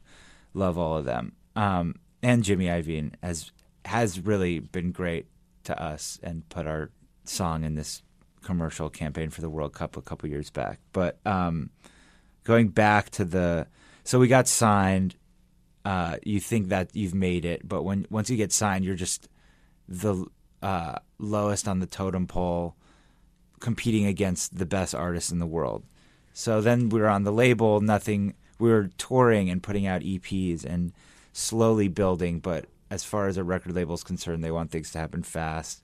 love 0.53 0.77
all 0.77 0.97
of 0.97 1.05
them. 1.05 1.33
Um, 1.55 1.95
and 2.23 2.43
Jimmy 2.43 2.65
Iovine 2.67 3.13
has 3.21 3.51
has 3.85 4.19
really 4.19 4.59
been 4.59 4.91
great 4.91 5.27
to 5.65 5.81
us 5.81 6.19
and 6.23 6.47
put 6.49 6.65
our 6.67 6.89
song 7.23 7.63
in 7.63 7.75
this 7.75 8.01
commercial 8.43 8.89
campaign 8.89 9.29
for 9.29 9.41
the 9.41 9.49
World 9.49 9.73
Cup 9.73 9.97
a 9.97 10.01
couple 10.01 10.29
years 10.29 10.49
back. 10.49 10.79
But 10.93 11.17
um, 11.25 11.71
going 12.43 12.67
back 12.69 13.09
to 13.11 13.25
the, 13.25 13.67
so 14.03 14.19
we 14.19 14.27
got 14.27 14.47
signed. 14.47 15.15
Uh, 15.83 16.17
you 16.23 16.39
think 16.39 16.69
that 16.69 16.89
you've 16.95 17.13
made 17.13 17.45
it, 17.45 17.67
but 17.67 17.83
when 17.83 18.07
once 18.09 18.27
you 18.31 18.37
get 18.37 18.51
signed, 18.51 18.83
you're 18.83 18.95
just 18.95 19.27
the 19.87 20.25
uh, 20.63 20.95
lowest 21.19 21.67
on 21.67 21.77
the 21.79 21.85
totem 21.85 22.25
pole, 22.25 22.75
competing 23.59 24.05
against 24.05 24.57
the 24.57 24.65
best 24.65 24.93
artists 24.93 25.31
in 25.31 25.39
the 25.39 25.45
world. 25.45 25.83
So 26.33 26.61
then 26.61 26.89
we 26.89 26.99
were 26.99 27.09
on 27.09 27.23
the 27.23 27.31
label, 27.31 27.81
nothing. 27.81 28.33
We 28.59 28.69
were 28.69 28.89
touring 28.97 29.49
and 29.49 29.63
putting 29.63 29.87
out 29.87 30.01
EPs 30.01 30.65
and 30.65 30.93
slowly 31.33 31.87
building. 31.87 32.39
But 32.39 32.65
as 32.89 33.03
far 33.03 33.27
as 33.27 33.37
a 33.37 33.43
record 33.43 33.73
label 33.73 33.95
is 33.95 34.03
concerned, 34.03 34.43
they 34.43 34.51
want 34.51 34.71
things 34.71 34.91
to 34.91 34.99
happen 34.99 35.23
fast. 35.23 35.81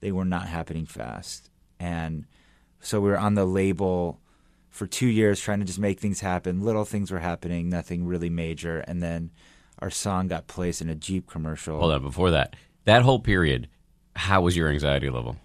They 0.00 0.12
were 0.12 0.24
not 0.24 0.48
happening 0.48 0.84
fast, 0.84 1.48
and 1.80 2.26
so 2.80 3.00
we 3.00 3.08
were 3.08 3.18
on 3.18 3.34
the 3.34 3.46
label 3.46 4.20
for 4.68 4.86
two 4.86 5.06
years 5.06 5.40
trying 5.40 5.60
to 5.60 5.64
just 5.64 5.78
make 5.78 5.98
things 5.98 6.20
happen. 6.20 6.60
Little 6.60 6.84
things 6.84 7.10
were 7.10 7.20
happening, 7.20 7.70
nothing 7.70 8.04
really 8.06 8.28
major, 8.28 8.80
and 8.80 9.02
then 9.02 9.30
our 9.78 9.88
song 9.88 10.28
got 10.28 10.46
placed 10.46 10.82
in 10.82 10.90
a 10.90 10.94
Jeep 10.94 11.28
commercial. 11.28 11.78
Hold 11.78 11.92
on. 11.92 12.02
Before 12.02 12.30
that, 12.32 12.56
that 12.84 13.02
whole 13.02 13.20
period, 13.20 13.68
how 14.16 14.42
was 14.42 14.56
your 14.56 14.68
anxiety 14.68 15.08
level? 15.08 15.36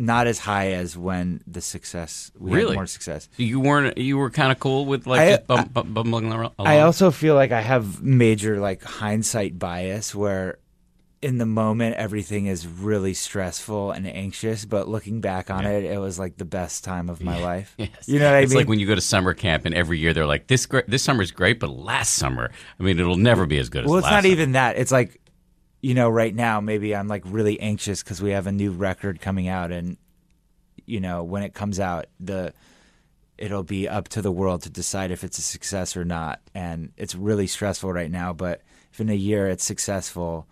Not 0.00 0.28
as 0.28 0.38
high 0.38 0.72
as 0.74 0.96
when 0.96 1.42
the 1.46 1.60
success 1.60 2.30
we 2.38 2.52
Really? 2.52 2.68
had 2.70 2.74
more 2.76 2.86
success. 2.86 3.28
So 3.36 3.42
you 3.42 3.58
weren't. 3.58 3.98
You 3.98 4.16
were 4.16 4.30
kind 4.30 4.52
of 4.52 4.60
cool 4.60 4.86
with 4.86 5.06
like 5.08 5.20
I- 5.20 5.30
just 5.30 5.42
uh, 5.50 5.56
bum, 5.56 5.68
bum, 5.72 5.94
bumbling 5.94 6.32
along. 6.32 6.52
I 6.58 6.80
also 6.80 7.10
feel 7.10 7.34
like 7.34 7.50
I 7.50 7.60
have 7.62 8.00
major 8.02 8.60
like 8.60 8.82
hindsight 8.84 9.58
bias 9.58 10.14
where 10.14 10.58
in 11.20 11.38
the 11.38 11.46
moment 11.46 11.96
everything 11.96 12.46
is 12.46 12.64
really 12.64 13.12
stressful 13.12 13.90
and 13.90 14.06
anxious, 14.06 14.64
but 14.64 14.86
looking 14.88 15.20
back 15.20 15.50
on 15.50 15.64
Yeah. 15.64 15.70
it, 15.70 15.84
it 15.86 15.98
was 15.98 16.16
like 16.16 16.36
the 16.36 16.44
best 16.44 16.84
time 16.84 17.10
of 17.10 17.20
my 17.20 17.42
life. 17.42 17.74
Yes. 17.78 18.06
You 18.06 18.20
know 18.20 18.26
what 18.26 18.34
I 18.34 18.38
it's 18.42 18.50
mean? 18.52 18.58
like 18.60 18.68
when 18.68 18.78
you 18.78 18.86
go 18.86 18.94
to 18.94 19.00
summer 19.00 19.34
camp 19.34 19.64
and 19.64 19.74
every 19.74 19.98
year 19.98 20.14
they're 20.14 20.26
like, 20.26 20.46
this 20.46 20.64
gr- 20.66 20.86
this 20.86 21.02
summer's 21.02 21.32
great, 21.32 21.58
but 21.58 21.70
last 21.70 22.12
summer, 22.14 22.52
I 22.78 22.82
mean, 22.84 23.00
it'll 23.00 23.16
never 23.16 23.46
be 23.46 23.58
as 23.58 23.68
good 23.68 23.82
as 23.82 23.88
well, 23.90 23.98
it's 23.98 24.04
last 24.04 24.12
not 24.12 24.22
summer. 24.22 24.32
even 24.32 24.52
that. 24.52 24.76
It's 24.78 24.92
like, 24.92 25.20
you 25.80 25.94
know, 25.94 26.08
right 26.10 26.34
now 26.34 26.60
maybe 26.60 26.94
I'm 26.94 27.08
like 27.08 27.22
really 27.26 27.58
anxious 27.60 28.02
because 28.02 28.20
we 28.20 28.30
have 28.30 28.46
a 28.46 28.52
new 28.52 28.72
record 28.72 29.20
coming 29.20 29.48
out, 29.48 29.70
and 29.72 29.96
you 30.86 31.00
know, 31.00 31.22
when 31.22 31.42
it 31.42 31.54
comes 31.54 31.78
out, 31.80 32.06
the 32.20 32.52
it'll 33.36 33.62
be 33.62 33.88
up 33.88 34.08
to 34.08 34.20
the 34.20 34.32
world 34.32 34.62
to 34.62 34.70
decide 34.70 35.10
if 35.12 35.22
it's 35.22 35.38
a 35.38 35.42
success 35.42 35.96
or 35.96 36.04
not, 36.04 36.40
and 36.54 36.92
it's 36.96 37.14
really 37.14 37.46
stressful 37.46 37.92
right 37.92 38.10
now. 38.10 38.32
But 38.32 38.62
if 38.92 39.00
in 39.00 39.08
a 39.08 39.14
year 39.14 39.46
it's 39.48 39.62
successful, 39.64 40.48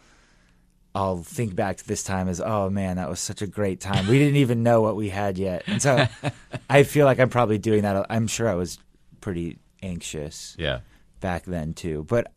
I'll 0.95 1.19
think 1.23 1.55
back 1.57 1.77
to 1.79 1.87
this 1.87 2.03
time 2.05 2.29
as, 2.29 2.41
oh 2.41 2.71
man, 2.71 2.97
that 2.97 3.09
was 3.11 3.19
such 3.21 3.43
a 3.43 3.47
great 3.47 3.81
time. 3.81 4.07
We 4.07 4.19
didn't 4.19 4.37
even 4.37 4.63
know 4.63 4.81
what 4.81 4.95
we 4.97 5.09
had 5.09 5.37
yet, 5.37 5.65
and 5.67 5.83
so 5.83 6.07
I 6.71 6.85
feel 6.85 7.05
like 7.07 7.19
I'm 7.19 7.29
probably 7.31 7.59
doing 7.59 7.83
that. 7.83 8.07
I'm 8.09 8.29
sure 8.29 8.49
I 8.49 8.55
was 8.55 8.79
pretty 9.21 9.59
anxious 9.83 10.55
Yeah. 10.59 10.81
back 11.21 11.45
then 11.45 11.75
too. 11.75 12.05
But 12.09 12.33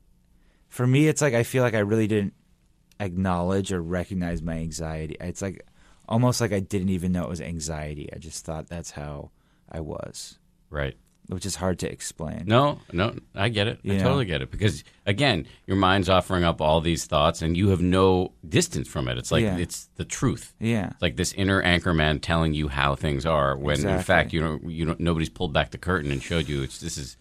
for 0.68 0.86
me, 0.88 1.08
it's 1.08 1.22
like 1.22 1.34
I 1.36 1.44
feel 1.44 1.62
like 1.64 1.74
I 1.76 1.80
really 1.80 2.08
didn't 2.08 2.34
acknowledge 3.00 3.72
or 3.72 3.82
recognize 3.82 4.42
my 4.42 4.56
anxiety. 4.58 5.16
It's 5.20 5.42
like 5.42 5.66
almost 6.08 6.42
like 6.42 6.52
I 6.54 6.60
didn't 6.60 6.90
even 6.90 7.12
know 7.12 7.24
it 7.24 7.30
was 7.30 7.42
anxiety. 7.42 8.10
I 8.14 8.18
just 8.18 8.46
thought 8.46 8.68
that's 8.68 8.92
how 8.92 9.32
I 9.72 9.80
was, 9.82 10.38
Right. 10.70 10.96
which 11.28 11.46
is 11.46 11.56
hard 11.56 11.78
to 11.80 11.92
explain. 11.92 12.44
No, 12.48 12.80
no, 12.92 13.14
I 13.36 13.50
get 13.50 13.68
it. 13.68 13.80
I 13.86 13.90
know? 13.90 14.00
totally 14.00 14.26
get 14.26 14.42
it 14.42 14.50
because 14.50 14.84
again, 15.06 15.46
your 15.68 15.78
mind's 15.78 16.10
offering 16.10 16.44
up 16.44 16.60
all 16.62 16.82
these 16.82 17.06
thoughts, 17.06 17.42
and 17.44 17.56
you 17.56 17.70
have 17.70 17.82
no 17.82 18.32
distance 18.48 18.88
from 18.88 19.08
it. 19.08 19.18
It's 19.20 19.32
like 19.32 19.44
Yeah. 19.44 19.58
it's 19.58 19.90
the 19.96 20.06
truth. 20.06 20.56
Yeah. 20.60 20.88
It's 20.92 21.02
like 21.02 21.16
this 21.18 21.34
inner 21.34 21.62
anchor 21.62 21.94
man 21.94 22.20
telling 22.20 22.54
you 22.56 22.68
how 22.68 22.96
things 22.96 23.26
are, 23.28 23.56
when 23.56 23.86
in 23.88 24.02
fact 24.02 24.34
you 24.34 24.40
don't. 24.42 24.70
You 24.70 24.86
don't. 24.86 25.00
Nobody's 25.00 25.30
pulled 25.30 25.54
back 25.54 25.70
the 25.72 25.78
curtain 25.78 26.12
and 26.12 26.22
showed 26.24 26.50
you. 26.50 26.64
It's 26.64 26.80
this 26.80 26.98
is. 26.98 27.16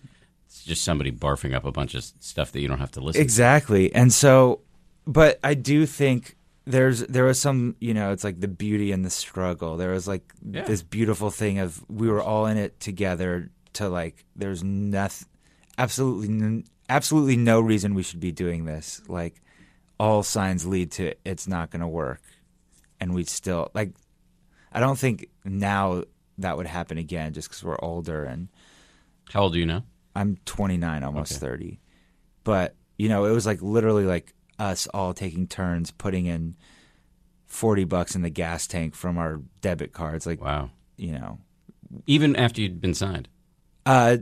It's 0.47 0.64
just 0.64 0.83
somebody 0.83 1.12
barfing 1.12 1.55
up 1.55 1.67
a 1.67 1.73
bunch 1.73 1.95
of 1.95 2.03
stuff 2.21 2.53
that 2.53 2.61
you 2.61 2.69
don't 2.69 2.79
have 2.79 2.93
to 2.93 3.01
listen. 3.01 3.19
To. 3.19 3.23
Exactly. 3.23 3.95
And 3.95 4.11
so, 4.11 4.61
but 5.09 5.40
I 5.42 5.55
do 5.55 5.87
think 5.87 6.37
there's 6.66 7.01
there 7.07 7.25
was 7.25 7.40
some 7.40 7.75
you 7.81 7.94
know 7.94 8.12
it's 8.12 8.23
like 8.25 8.40
the 8.40 8.47
beauty 8.49 8.92
and 8.92 9.05
the 9.05 9.11
struggle. 9.11 9.77
There 9.79 9.90
was 9.90 10.07
like 10.07 10.23
Yeah. 10.49 10.62
this 10.64 10.83
beautiful 10.83 11.31
thing 11.31 11.59
of 11.59 11.83
we 11.88 12.09
were 12.09 12.23
all 12.23 12.47
in 12.47 12.57
it 12.59 12.79
together. 12.79 13.51
To 13.75 13.88
like, 13.88 14.25
there's 14.35 14.64
nothing, 14.64 15.29
absolutely, 15.77 16.29
n- 16.29 16.64
absolutely 16.88 17.37
no 17.37 17.61
reason 17.61 17.94
we 17.94 18.03
should 18.03 18.18
be 18.18 18.33
doing 18.33 18.64
this. 18.64 19.01
Like, 19.09 19.40
all 20.01 20.23
signs 20.25 20.66
lead 20.66 20.90
to 20.92 21.14
it's 21.25 21.47
not 21.47 21.71
going 21.71 21.83
to 21.83 21.87
work, 21.88 22.23
and 23.01 23.14
we 23.14 23.25
still 23.25 23.71
like. 23.75 23.92
I 24.73 24.81
don't 24.81 24.99
think 24.99 25.29
now 25.44 26.05
that 26.38 26.57
would 26.57 26.66
happen 26.66 26.99
again 26.99 27.33
just 27.33 27.49
because 27.49 27.62
we're 27.64 27.79
older 27.81 28.25
and 28.25 28.49
How 29.33 29.42
old 29.42 29.55
are 29.55 29.59
you 29.59 29.66
now? 29.66 29.85
I'm 30.14 30.37
29, 30.44 31.03
almost 31.05 31.33
Okay. 31.33 31.40
30. 31.40 31.81
But, 32.44 32.75
you 32.99 33.09
know, 33.09 33.25
it 33.25 33.31
was 33.33 33.47
like 33.47 33.62
literally 33.62 34.05
like 34.05 34.35
us 34.59 34.87
all 34.88 35.14
taking 35.14 35.47
turns 35.47 35.90
putting 35.90 36.27
in 36.27 36.57
40 37.47 37.85
bucks 37.85 38.14
in 38.14 38.23
the 38.23 38.31
gas 38.31 38.66
tank 38.66 38.94
from 38.94 39.16
our 39.18 39.40
debit 39.61 39.92
cards. 39.92 40.27
Like, 40.27 40.40
Wow. 40.40 40.71
you 40.97 41.12
know, 41.12 41.38
Even 42.07 42.37
after 42.37 42.61
you'd 42.61 42.81
been 42.81 42.94
signed. 42.94 43.29
uh, 43.87 44.18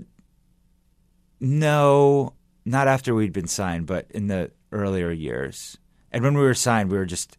no, 1.41 2.33
not 2.65 2.89
after 2.89 3.15
we'd 3.15 3.33
been 3.33 3.47
signed, 3.49 3.87
but 3.87 4.07
in 4.11 4.27
the 4.29 4.51
earlier 4.73 5.11
years. 5.11 5.77
And 6.13 6.25
when 6.25 6.35
we 6.35 6.43
were 6.43 6.55
signed, 6.55 6.91
we 6.91 6.97
were 6.97 7.05
just 7.05 7.37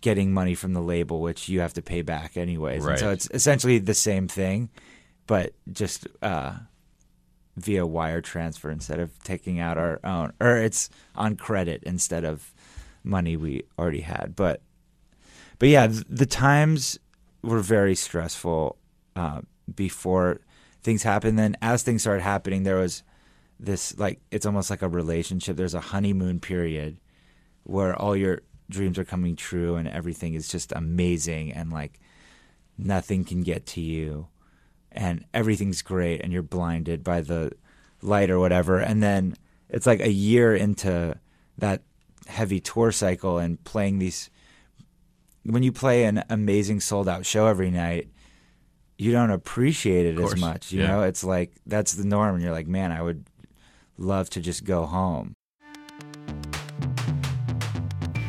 getting 0.00 0.32
money 0.32 0.54
from 0.54 0.72
the 0.74 0.82
label, 0.82 1.20
which 1.20 1.48
you 1.48 1.60
have 1.60 1.72
to 1.74 1.82
pay 1.82 2.02
back 2.02 2.36
anyways. 2.36 2.84
And 2.84 2.98
so 2.98 3.10
it's 3.10 3.28
essentially 3.32 3.78
the 3.78 3.94
same 3.94 4.28
thing, 4.28 4.68
but 5.26 5.54
just 5.72 6.06
uh, 6.22 6.52
via 7.56 7.86
wire 7.86 8.20
transfer 8.20 8.70
instead 8.70 8.98
of 8.98 9.18
taking 9.22 9.60
out 9.60 9.78
our 9.78 10.00
own, 10.04 10.32
or 10.40 10.56
it's 10.56 10.90
on 11.14 11.36
credit 11.36 11.82
instead 11.84 12.24
of 12.24 12.52
money 13.02 13.36
we 13.36 13.62
already 13.78 14.00
had. 14.00 14.34
But 14.34 14.60
but 15.58 15.68
yeah, 15.68 15.86
the 16.08 16.26
times 16.26 16.98
were 17.42 17.60
very 17.60 17.94
stressful 17.94 18.76
uh, 19.16 19.42
before 19.74 20.40
things 20.82 21.02
happened. 21.02 21.38
Then 21.38 21.56
as 21.62 21.82
things 21.82 22.02
started 22.02 22.22
happening, 22.22 22.64
there 22.64 22.76
was 22.76 23.02
this 23.60 23.96
like 23.98 24.20
it's 24.30 24.46
almost 24.46 24.70
like 24.70 24.82
a 24.82 24.88
relationship. 24.88 25.56
There's 25.56 25.74
a 25.74 25.80
honeymoon 25.80 26.40
period 26.40 26.98
where 27.62 27.94
all 27.96 28.16
your 28.16 28.42
dreams 28.70 28.98
are 28.98 29.04
coming 29.04 29.36
true 29.36 29.76
and 29.76 29.88
everything 29.88 30.34
is 30.34 30.48
just 30.48 30.72
amazing 30.72 31.52
and 31.52 31.70
like 31.72 32.00
nothing 32.78 33.24
can 33.24 33.42
get 33.42 33.66
to 33.66 33.80
you 33.80 34.26
and 34.94 35.24
everything's 35.34 35.82
great 35.82 36.20
and 36.22 36.32
you're 36.32 36.42
blinded 36.42 37.04
by 37.04 37.20
the 37.20 37.52
light 38.00 38.30
or 38.30 38.38
whatever. 38.38 38.78
And 38.78 39.02
then 39.02 39.36
it's 39.68 39.86
like 39.86 40.00
a 40.00 40.10
year 40.10 40.54
into 40.54 41.18
that 41.58 41.82
heavy 42.26 42.60
tour 42.60 42.92
cycle 42.92 43.38
and 43.38 43.62
playing 43.64 43.98
these 43.98 44.30
when 45.44 45.62
you 45.62 45.72
play 45.72 46.04
an 46.04 46.24
amazing 46.30 46.80
sold 46.80 47.08
out 47.08 47.26
show 47.26 47.46
every 47.46 47.70
night 47.70 48.08
you 48.96 49.12
don't 49.12 49.30
appreciate 49.30 50.06
it 50.06 50.18
as 50.18 50.36
much 50.36 50.72
you 50.72 50.80
yeah. 50.80 50.86
know? 50.88 51.02
It's 51.02 51.22
like 51.22 51.52
that's 51.66 51.92
the 51.94 52.06
norm 52.06 52.36
and 52.36 52.42
you're 52.42 52.52
like 52.52 52.66
man 52.66 52.92
i 52.92 53.02
would 53.02 53.26
love 53.98 54.30
to 54.30 54.40
just 54.40 54.64
go 54.64 54.86
home 54.86 55.34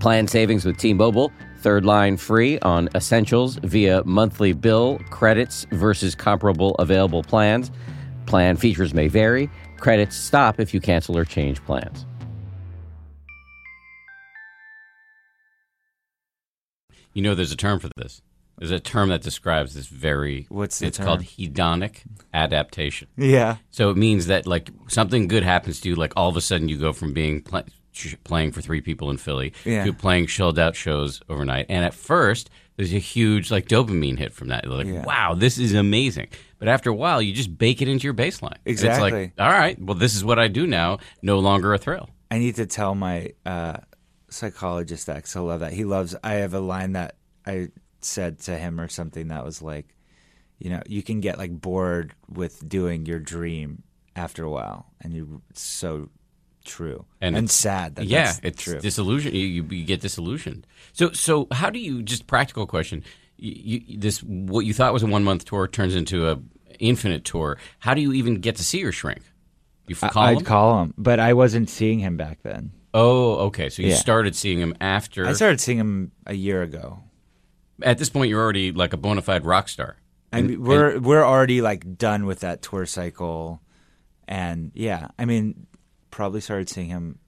Plan 0.00 0.28
savings 0.28 0.64
with 0.64 0.76
T-Mobile. 0.78 1.32
Third 1.60 1.84
line 1.84 2.16
free 2.16 2.58
on 2.60 2.88
essentials 2.94 3.56
via 3.64 4.04
monthly 4.04 4.52
bill 4.52 5.00
credits 5.10 5.66
versus 5.72 6.14
comparable 6.14 6.74
available 6.76 7.22
plans. 7.24 7.70
Plan 8.26 8.56
features 8.56 8.94
may 8.94 9.08
vary. 9.08 9.50
Credits 9.78 10.16
stop 10.16 10.60
if 10.60 10.72
you 10.72 10.80
cancel 10.80 11.16
or 11.16 11.24
change 11.24 11.64
plans. 11.64 12.06
You 17.12 17.22
know, 17.22 17.34
there's 17.34 17.52
a 17.52 17.56
term 17.56 17.80
for 17.80 17.88
this. 17.96 18.22
There's 18.58 18.70
a 18.70 18.80
term 18.80 19.08
that 19.10 19.22
describes 19.22 19.74
this 19.74 19.86
very. 19.86 20.46
What's 20.48 20.78
the 20.80 20.86
It's 20.86 20.98
called 20.98 21.22
hedonic 21.22 22.02
adaptation. 22.34 23.08
yeah 23.16 23.56
So 23.70 23.90
it 23.90 23.96
means 23.96 24.26
that 24.26 24.46
like 24.46 24.70
something 24.88 25.28
good 25.28 25.42
happens 25.44 25.80
to 25.80 25.88
you, 25.88 25.94
like 25.94 26.12
all 26.16 26.28
of 26.28 26.36
a 26.36 26.40
sudden 26.40 26.68
you 26.68 26.76
go 26.76 26.92
from 26.92 27.12
being 27.12 27.42
pl- 27.42 27.64
sh- 27.98 28.14
playing 28.24 28.52
for 28.52 28.60
three 28.60 28.80
people 28.80 29.10
in 29.10 29.16
Philly 29.16 29.52
Yeah. 29.64 29.84
to 29.84 29.92
playing 29.92 30.26
chilled 30.26 30.58
out 30.58 30.76
shows 30.76 31.20
overnight. 31.28 31.66
And 31.68 31.84
at 31.84 31.94
first, 31.94 32.50
there's 32.76 32.92
a 32.94 32.98
huge 32.98 33.50
like 33.50 33.66
dopamine 33.68 34.18
hit 34.18 34.32
from 34.32 34.48
that. 34.48 34.64
You're 34.64 34.74
like, 34.74 34.86
Yeah. 34.86 35.04
wow, 35.04 35.34
this 35.34 35.58
is 35.58 35.74
amazing. 35.74 36.28
But 36.58 36.68
after 36.68 36.90
a 36.90 36.94
while, 36.94 37.20
you 37.22 37.32
just 37.32 37.56
bake 37.58 37.82
it 37.82 37.88
into 37.88 38.04
your 38.04 38.14
baseline. 38.14 38.56
Exactly. 38.64 39.06
It's 39.24 39.38
like, 39.38 39.46
all 39.46 39.52
right, 39.52 39.80
well, 39.80 39.96
this 39.96 40.14
is 40.14 40.24
what 40.24 40.38
I 40.38 40.48
do 40.48 40.66
now. 40.66 40.98
No 41.22 41.38
longer 41.38 41.74
a 41.74 41.78
thrill. 41.78 42.08
I 42.30 42.38
need 42.38 42.56
to 42.56 42.66
tell 42.66 42.94
my 42.94 43.32
uh, 43.46 43.78
psychologist 44.28 45.06
that 45.06 45.22
'cause 45.24 45.32
he'll 45.32 45.44
love 45.44 45.60
that. 45.60 45.72
He 45.72 45.84
loves. 45.84 46.14
I 46.22 46.34
have 46.34 46.54
a 46.54 46.60
line 46.60 46.92
that 46.92 47.16
I 47.46 47.68
said 48.00 48.38
to 48.40 48.56
him 48.56 48.80
or 48.80 48.88
something 48.88 49.28
that 49.28 49.44
was 49.44 49.62
like, 49.62 49.94
you 50.58 50.70
know, 50.70 50.82
you 50.86 51.02
can 51.02 51.20
get 51.20 51.38
like 51.38 51.52
bored 51.60 52.14
with 52.28 52.68
doing 52.68 53.06
your 53.06 53.18
dream 53.20 53.82
after 54.16 54.44
a 54.44 54.50
while, 54.50 54.86
and 55.00 55.14
you 55.14 55.42
so 55.54 56.10
true 56.68 57.04
And 57.20 57.36
and, 57.36 57.50
sad 57.50 57.96
that 57.96 58.04
yeah, 58.06 58.24
that's 58.24 58.40
it's 58.42 58.62
true. 58.62 58.78
disillusion. 58.80 59.34
You, 59.34 59.64
you, 59.68 59.84
get 59.84 60.00
disillusioned. 60.00 60.66
So, 60.92 61.10
so 61.12 61.48
how 61.52 61.70
do 61.70 61.78
you? 61.78 62.02
Just 62.02 62.26
practical 62.26 62.66
question. 62.66 63.02
You, 63.36 63.82
you, 63.86 63.98
this 63.98 64.22
what 64.22 64.60
you 64.66 64.74
thought 64.74 64.92
was 64.92 65.02
a 65.02 65.06
one 65.06 65.24
month 65.24 65.44
tour 65.44 65.66
turns 65.68 65.94
into 65.94 66.28
a 66.28 66.38
infinite 66.78 67.24
tour. 67.24 67.58
How 67.80 67.94
do 67.94 68.00
you 68.00 68.12
even 68.12 68.36
get 68.40 68.56
to 68.56 68.64
see 68.64 68.78
your 68.78 68.92
shrink? 68.92 69.22
You 69.86 69.96
call 69.96 70.22
I'd 70.24 70.38
him? 70.38 70.44
call 70.44 70.82
him, 70.82 70.94
but 70.98 71.18
I 71.18 71.32
wasn't 71.32 71.70
seeing 71.70 71.98
him 71.98 72.16
back 72.16 72.42
then. 72.42 72.72
Oh, 72.94 73.34
okay. 73.46 73.68
So 73.68 73.82
you 73.82 73.88
Yeah. 73.90 73.94
started 73.96 74.34
seeing 74.36 74.58
him 74.58 74.74
after. 74.80 75.26
I 75.26 75.32
started 75.32 75.60
seeing 75.60 75.78
him 75.78 76.12
a 76.26 76.34
year 76.34 76.62
ago. 76.62 77.02
At 77.82 77.98
this 77.98 78.10
point, 78.10 78.28
you're 78.28 78.42
already 78.42 78.72
like 78.72 78.92
a 78.92 78.96
bona 78.96 79.22
fide 79.22 79.44
rock 79.46 79.68
star. 79.68 79.96
I 80.32 80.38
And- 80.38 80.48
mean, 80.48 80.62
we're 80.62 80.98
we're 80.98 81.24
already 81.24 81.62
like 81.62 81.96
done 81.96 82.26
with 82.26 82.40
that 82.40 82.60
tour 82.60 82.84
cycle, 82.86 83.62
and 84.26 84.72
yeah, 84.74 85.08
I 85.18 85.24
mean, 85.24 85.66
probably 86.10 86.40
started 86.40 86.68
seeing 86.68 86.88
him 86.88 87.18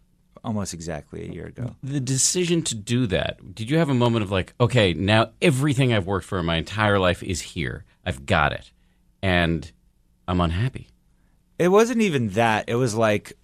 almost 0.43 0.73
exactly 0.73 1.29
a 1.29 1.33
year 1.33 1.47
ago. 1.47 1.77
the 1.83 2.01
decision 2.01 2.63
to 2.63 2.75
do 2.75 3.07
that. 3.07 3.55
Did 3.55 3.71
you 3.71 3.79
have 3.79 3.91
a 3.91 3.95
moment 3.95 4.23
of 4.25 4.31
like, 4.31 4.55
okay, 4.61 4.95
now 4.95 5.31
everything 5.43 5.93
I've 5.93 6.07
worked 6.07 6.27
for 6.27 6.39
in 6.39 6.47
my 6.47 6.57
entire 6.57 6.99
life 6.99 7.23
is 7.23 7.41
here. 7.41 7.85
I've 8.07 8.25
got 8.25 8.53
it, 8.53 8.73
and 9.23 9.71
I'm 10.27 10.41
unhappy. 10.41 10.89
It 11.59 11.69
wasn't 11.69 12.01
even 12.01 12.31
that. 12.31 12.65
It 12.69 12.77
was 12.77 12.95
like 12.95 13.35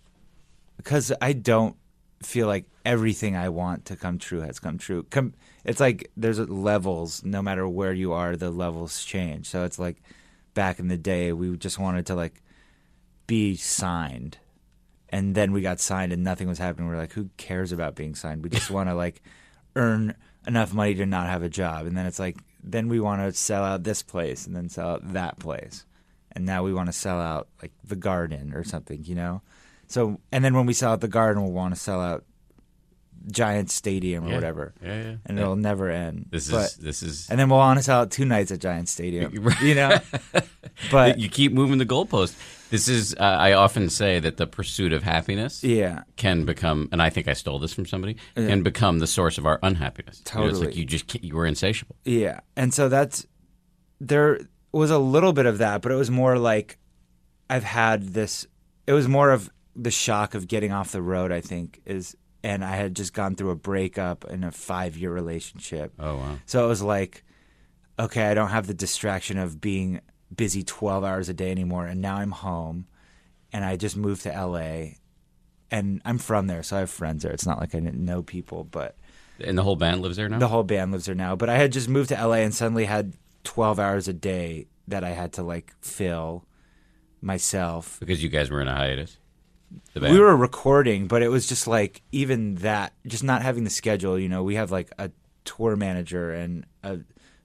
because 0.78 1.12
I 1.20 1.32
don't 1.32 1.76
feel 2.22 2.46
like 2.46 2.64
everything 2.84 3.36
I 3.36 3.48
want 3.50 3.86
to 3.86 3.96
come 3.96 4.18
true 4.18 4.40
has 4.40 4.58
come 4.58 4.78
true. 4.78 5.02
Come, 5.10 5.34
it's 5.64 5.80
like 5.80 6.10
there's 6.16 6.38
levels. 6.38 7.24
No 7.24 7.42
matter 7.42 7.68
where 7.68 7.92
you 7.92 8.12
are, 8.12 8.36
the 8.36 8.50
levels 8.50 9.04
change. 9.04 9.48
So 9.48 9.64
it's 9.64 9.78
like 9.78 9.96
back 10.54 10.78
in 10.78 10.88
the 10.88 10.96
day, 10.96 11.32
we 11.32 11.56
just 11.56 11.78
wanted 11.78 12.06
to 12.06 12.14
like 12.14 12.42
be 13.26 13.56
signed, 13.56 14.38
and 15.16 15.34
then 15.34 15.52
we 15.52 15.60
got 15.62 15.80
signed, 15.80 16.12
and 16.12 16.22
nothing 16.22 16.48
was 16.48 16.58
happening. 16.58 16.88
We're 16.88 16.96
like, 16.96 17.12
who 17.12 17.30
cares 17.36 17.72
about 17.72 17.94
being 17.94 18.14
signed? 18.14 18.42
We 18.42 18.50
just 18.50 18.70
want 18.76 18.88
to 18.88 18.94
like 18.94 19.22
earn 19.74 20.14
enough 20.46 20.72
money 20.74 20.94
to 20.94 21.06
not 21.06 21.26
have 21.28 21.42
a 21.42 21.48
job, 21.48 21.86
and 21.86 21.96
then 21.96 22.06
it's 22.06 22.18
like 22.18 22.36
then 22.62 22.88
we 22.88 23.00
want 23.00 23.22
to 23.22 23.32
sell 23.38 23.64
out 23.64 23.84
this 23.84 24.02
place, 24.02 24.46
and 24.46 24.54
then 24.56 24.68
sell 24.68 24.88
out 24.90 25.12
that 25.12 25.38
place 25.38 25.84
and 26.32 26.44
now 26.44 26.62
we 26.62 26.74
want 26.74 26.86
to 26.86 26.92
sell 26.92 27.18
out 27.18 27.48
like 27.62 27.72
the 27.82 27.96
garden 27.96 28.52
or 28.54 28.62
something, 28.62 29.02
you 29.04 29.14
know. 29.14 29.40
So 29.88 30.20
and 30.30 30.44
then 30.44 30.54
when 30.54 30.66
we 30.66 30.74
sell 30.74 30.92
out 30.92 31.00
the 31.00 31.08
garden, 31.08 31.42
we'll 31.42 31.52
want 31.52 31.72
to 31.74 31.80
sell 31.80 31.98
out 31.98 32.24
Giant 33.30 33.70
Stadium 33.70 34.24
or 34.24 34.28
Yeah. 34.28 34.34
whatever, 34.34 34.74
Yeah, 34.82 34.88
yeah. 35.02 35.14
and 35.24 35.38
Yeah. 35.38 35.44
it'll 35.44 35.56
never 35.56 35.88
end. 35.90 36.26
This 36.30 36.50
But- 36.50 36.66
is 36.66 36.76
this 36.76 37.02
is. 37.02 37.30
and 37.30 37.38
then 37.40 37.48
we'll 37.48 37.58
want 37.58 37.78
to 37.78 37.82
sell 37.82 38.02
out 38.02 38.10
two 38.10 38.26
nights 38.26 38.52
at 38.52 38.60
Giant 38.60 38.88
Stadium, 38.90 39.32
you 39.62 39.74
know. 39.74 39.98
But 40.90 41.18
you 41.18 41.30
keep 41.30 41.52
moving 41.54 41.78
the 41.78 41.86
goalpost. 41.86 42.34
This 42.70 42.88
is. 42.88 43.14
Uh, 43.14 43.22
I 43.22 43.52
often 43.52 43.88
say 43.90 44.18
that 44.18 44.36
the 44.36 44.46
pursuit 44.46 44.92
of 44.92 45.02
happiness 45.02 45.62
yeah, 45.62 46.02
can 46.16 46.44
become, 46.44 46.88
and 46.92 47.00
I 47.00 47.10
think 47.10 47.28
I 47.28 47.32
stole 47.32 47.58
this 47.58 47.72
from 47.72 47.86
somebody, 47.86 48.16
can 48.34 48.62
become 48.62 48.98
the 48.98 49.06
source 49.06 49.38
of 49.38 49.46
our 49.46 49.58
unhappiness. 49.62 50.22
You 50.34 50.40
know, 50.40 50.46
it's 50.48 50.58
like 50.58 50.76
you 50.76 50.84
just 50.84 51.22
you 51.22 51.34
were 51.34 51.46
insatiable. 51.46 51.96
Yeah. 52.04 52.40
And 52.56 52.74
so 52.74 52.88
that's 52.88 53.26
there 54.00 54.40
was 54.72 54.90
a 54.90 54.98
little 54.98 55.32
bit 55.32 55.46
of 55.46 55.58
that, 55.58 55.82
but 55.82 55.92
it 55.92 55.96
was 55.96 56.10
more 56.10 56.38
like 56.38 56.78
I've 57.48 57.64
had 57.64 58.08
this 58.08 58.46
it 58.86 58.92
was 58.92 59.08
more 59.08 59.30
of 59.30 59.50
the 59.74 59.90
shock 59.90 60.34
of 60.34 60.48
getting 60.48 60.72
off 60.72 60.92
the 60.92 61.02
road, 61.02 61.32
I 61.32 61.40
think, 61.40 61.80
is 61.84 62.16
and 62.42 62.64
I 62.64 62.76
had 62.76 62.94
just 62.94 63.12
gone 63.12 63.34
through 63.34 63.50
a 63.50 63.56
breakup 63.56 64.24
in 64.24 64.44
a 64.44 64.50
5-year 64.50 65.12
relationship. 65.12 65.92
Oh 65.98 66.16
wow. 66.16 66.38
So 66.46 66.64
it 66.64 66.68
was 66.68 66.82
like 66.82 67.24
okay, 67.98 68.26
I 68.26 68.34
don't 68.34 68.50
have 68.50 68.66
the 68.66 68.74
distraction 68.74 69.38
of 69.38 69.60
being 69.60 70.00
busy 70.34 70.62
12 70.62 71.04
hours 71.04 71.28
a 71.28 71.34
day 71.34 71.50
anymore 71.50 71.86
and 71.86 72.00
now 72.00 72.16
I'm 72.16 72.32
home 72.32 72.86
and 73.52 73.64
I 73.64 73.76
just 73.76 73.96
moved 73.96 74.22
to 74.22 74.30
LA 74.30 74.96
and 75.70 76.00
I'm 76.04 76.18
from 76.18 76.46
there, 76.46 76.62
so 76.62 76.76
I 76.76 76.80
have 76.80 76.90
friends 76.90 77.22
there. 77.22 77.32
It's 77.32 77.46
not 77.46 77.58
like 77.58 77.74
I 77.74 77.80
didn't 77.80 78.04
know 78.04 78.22
people, 78.22 78.64
but 78.64 78.96
And 79.44 79.56
the 79.58 79.62
whole 79.62 79.76
band 79.76 80.00
lives 80.02 80.16
there 80.16 80.28
now. 80.28 80.38
the 80.38 80.48
whole 80.48 80.62
band 80.62 80.92
lives 80.92 81.06
there 81.06 81.14
now. 81.14 81.34
But 81.36 81.48
I 81.48 81.56
had 81.58 81.72
just 81.72 81.88
moved 81.88 82.08
to 82.10 82.14
LA 82.26 82.36
and 82.36 82.54
suddenly 82.54 82.84
had 82.84 83.14
12 83.44 83.78
hours 83.80 84.06
a 84.08 84.12
day 84.12 84.66
that 84.88 85.02
I 85.04 85.10
had 85.10 85.32
to 85.34 85.42
like 85.42 85.72
fill 85.80 86.44
myself. 87.20 87.98
because 88.00 88.22
you 88.22 88.28
guys 88.28 88.50
were 88.50 88.60
in 88.60 88.68
a 88.68 88.74
hiatus. 88.74 89.18
The 89.94 90.00
band. 90.00 90.12
We 90.14 90.20
were 90.20 90.36
recording, 90.36 91.08
but 91.08 91.22
it 91.22 91.28
was 91.28 91.46
just 91.48 91.66
like 91.66 92.02
even 92.12 92.56
that, 92.56 92.92
just 93.06 93.24
not 93.24 93.42
having 93.42 93.64
the 93.64 93.70
schedule. 93.70 94.18
You 94.18 94.28
know, 94.28 94.42
we 94.44 94.54
have 94.54 94.70
like 94.70 94.90
a 94.98 95.10
tour 95.44 95.74
manager 95.76 96.30
and 96.32 96.64
a 96.84 97.00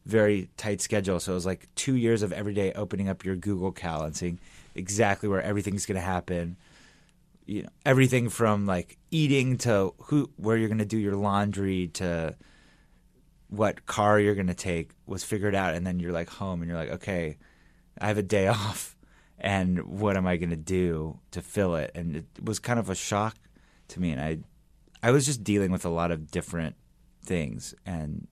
very 0.06 0.50
tight 0.58 0.82
schedule. 0.82 1.20
So 1.20 1.34
it 1.34 1.36
was 1.36 1.46
like 1.46 1.68
two 1.76 1.96
years 1.96 2.22
of 2.22 2.32
every 2.32 2.54
day 2.54 2.72
opening 2.74 3.10
up 3.10 3.24
your 3.24 3.36
Google 3.36 3.72
Cal 3.72 4.04
and 4.04 4.16
seeing 4.16 4.40
exactly 4.76 5.30
where 5.30 5.42
everything's 5.42 5.86
going 5.86 5.96
to 5.96 6.02
happen. 6.02 6.58
You 7.46 7.64
know, 7.64 7.70
everything 7.86 8.30
from 8.30 8.66
like 8.66 8.98
eating 9.10 9.58
to 9.60 9.94
who, 10.04 10.30
where 10.38 10.58
you're 10.58 10.70
going 10.70 10.78
to 10.80 10.86
do 10.86 10.98
your 10.98 11.16
laundry 11.16 11.88
to 11.94 12.36
what 13.52 13.86
car 13.86 14.18
you're 14.18 14.34
going 14.34 14.48
to 14.48 14.54
take 14.54 14.92
was 15.06 15.24
figured 15.24 15.54
out 15.54 15.74
and 15.76 15.86
then 15.86 16.00
you're 16.00 16.14
like 16.14 16.30
home 16.30 16.62
and 16.62 16.70
you're 16.70 16.80
like 16.80 16.90
okay 16.90 17.38
i 18.00 18.08
have 18.08 18.18
a 18.18 18.24
day 18.24 18.48
off 18.48 18.96
and 19.38 19.84
what 19.84 20.16
am 20.16 20.26
i 20.26 20.38
going 20.38 20.50
to 20.50 20.56
do 20.56 21.20
to 21.32 21.42
fill 21.42 21.76
it 21.76 21.92
and 21.94 22.16
it 22.16 22.26
was 22.42 22.60
kind 22.60 22.80
of 22.80 22.90
a 22.90 22.96
shock 22.96 23.36
to 23.90 24.00
me 24.00 24.12
and 24.12 24.22
i 24.22 24.38
i 25.04 25.12
was 25.12 25.26
just 25.26 25.44
dealing 25.44 25.70
with 25.70 25.84
a 25.84 25.90
lot 25.90 26.12
of 26.12 26.32
different 26.32 26.76
things 27.22 27.76
and 27.86 28.26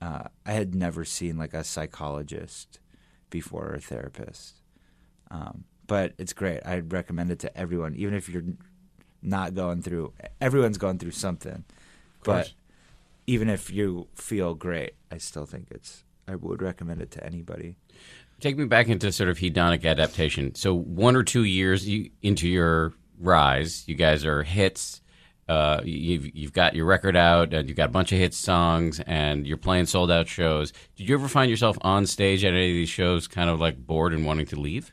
uh, 0.00 0.24
i 0.46 0.52
had 0.52 0.74
never 0.74 1.04
seen 1.04 1.36
like 1.36 1.54
a 1.54 1.64
psychologist 1.64 2.78
before 3.30 3.68
or 3.68 3.74
a 3.74 3.80
therapist 3.80 4.56
um, 5.30 5.64
but 5.86 6.12
it's 6.18 6.32
great 6.32 6.60
i'd 6.66 6.92
recommend 6.92 7.30
it 7.30 7.38
to 7.38 7.56
everyone 7.56 7.94
even 7.94 8.14
if 8.14 8.28
you're 8.28 8.44
not 9.22 9.54
going 9.54 9.82
through 9.82 10.12
everyone's 10.40 10.78
going 10.78 10.98
through 10.98 11.10
something 11.10 11.64
but 12.24 12.52
even 13.26 13.48
if 13.48 13.70
you 13.70 14.08
feel 14.14 14.54
great, 14.54 14.94
I 15.10 15.18
still 15.18 15.46
think 15.46 15.68
it's. 15.70 16.04
I 16.26 16.34
would 16.34 16.62
recommend 16.62 17.00
it 17.00 17.10
to 17.12 17.24
anybody. 17.24 17.76
Take 18.40 18.56
me 18.56 18.64
back 18.64 18.88
into 18.88 19.12
sort 19.12 19.28
of 19.28 19.38
hedonic 19.38 19.84
adaptation. 19.84 20.54
So 20.54 20.74
one 20.74 21.16
or 21.16 21.22
two 21.22 21.44
years 21.44 21.88
you, 21.88 22.10
into 22.22 22.48
your 22.48 22.94
rise, 23.18 23.84
you 23.86 23.94
guys 23.94 24.24
are 24.24 24.42
hits. 24.42 25.00
Uh, 25.50 25.80
you've 25.84 26.34
you've 26.36 26.52
got 26.52 26.74
your 26.74 26.86
record 26.86 27.16
out, 27.16 27.52
and 27.52 27.68
you've 27.68 27.76
got 27.76 27.86
a 27.88 27.92
bunch 27.92 28.12
of 28.12 28.18
hit 28.18 28.32
songs, 28.34 29.00
and 29.00 29.46
you're 29.46 29.56
playing 29.56 29.86
sold 29.86 30.10
out 30.10 30.28
shows. 30.28 30.72
Did 30.96 31.08
you 31.08 31.14
ever 31.16 31.26
find 31.26 31.50
yourself 31.50 31.76
on 31.80 32.06
stage 32.06 32.44
at 32.44 32.52
any 32.52 32.70
of 32.70 32.74
these 32.74 32.88
shows, 32.88 33.26
kind 33.26 33.50
of 33.50 33.58
like 33.58 33.76
bored 33.84 34.12
and 34.14 34.24
wanting 34.24 34.46
to 34.46 34.60
leave? 34.60 34.92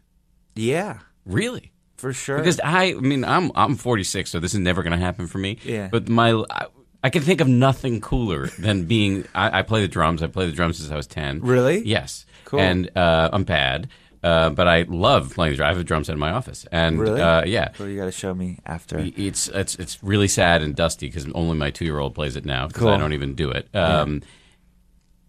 Yeah, 0.55 0.99
Really? 1.25 1.71
for 1.97 2.13
sure. 2.13 2.37
Because 2.37 2.59
I, 2.63 2.85
I 2.85 2.93
mean, 2.93 3.23
I'm 3.23 3.51
I'm 3.55 3.75
46, 3.75 4.29
so 4.31 4.39
this 4.39 4.53
is 4.53 4.59
never 4.59 4.81
going 4.83 4.93
to 4.97 5.03
happen 5.05 5.27
for 5.27 5.37
me. 5.37 5.57
Yeah. 5.63 5.89
But 5.91 6.09
my, 6.09 6.31
I, 6.49 6.65
I 7.03 7.09
can 7.11 7.21
think 7.21 7.41
of 7.41 7.47
nothing 7.47 8.01
cooler 8.01 8.47
than 8.59 8.85
being. 8.85 9.25
I, 9.35 9.59
I 9.59 9.61
play 9.61 9.81
the 9.81 9.87
drums. 9.87 10.23
I 10.23 10.27
play 10.27 10.45
the 10.47 10.51
drums 10.53 10.77
since 10.77 10.91
I 10.91 10.95
was 10.95 11.07
10. 11.07 11.41
Really? 11.41 11.85
Yes. 11.85 12.25
Cool. 12.45 12.59
And 12.61 12.89
uh, 12.97 13.29
I'm 13.33 13.43
bad, 13.43 13.89
uh, 14.23 14.49
but 14.49 14.67
I 14.67 14.83
love 14.87 15.33
playing 15.33 15.53
the 15.53 15.57
drums. 15.57 15.67
I 15.67 15.73
have 15.73 15.79
a 15.81 15.83
drum 15.83 16.03
set 16.03 16.13
in 16.13 16.19
my 16.19 16.31
office, 16.31 16.65
and 16.71 16.99
Really? 16.99 17.21
uh, 17.21 17.45
yeah. 17.45 17.69
Well, 17.79 17.87
you 17.87 17.97
got 17.97 18.05
to 18.05 18.11
show 18.11 18.33
me 18.33 18.59
after. 18.65 18.97
It's 18.99 19.47
it's 19.49 19.75
it's 19.75 20.03
really 20.03 20.27
sad 20.27 20.61
and 20.61 20.75
dusty 20.75 21.07
because 21.07 21.27
only 21.33 21.57
my 21.57 21.71
two 21.71 21.85
year 21.85 21.99
old 21.99 22.15
plays 22.15 22.35
it 22.35 22.45
now 22.45 22.67
because 22.67 22.85
I 22.85 22.97
don't 22.97 23.13
even 23.13 23.35
do 23.35 23.51
it. 23.51 23.67
Um, 23.75 24.21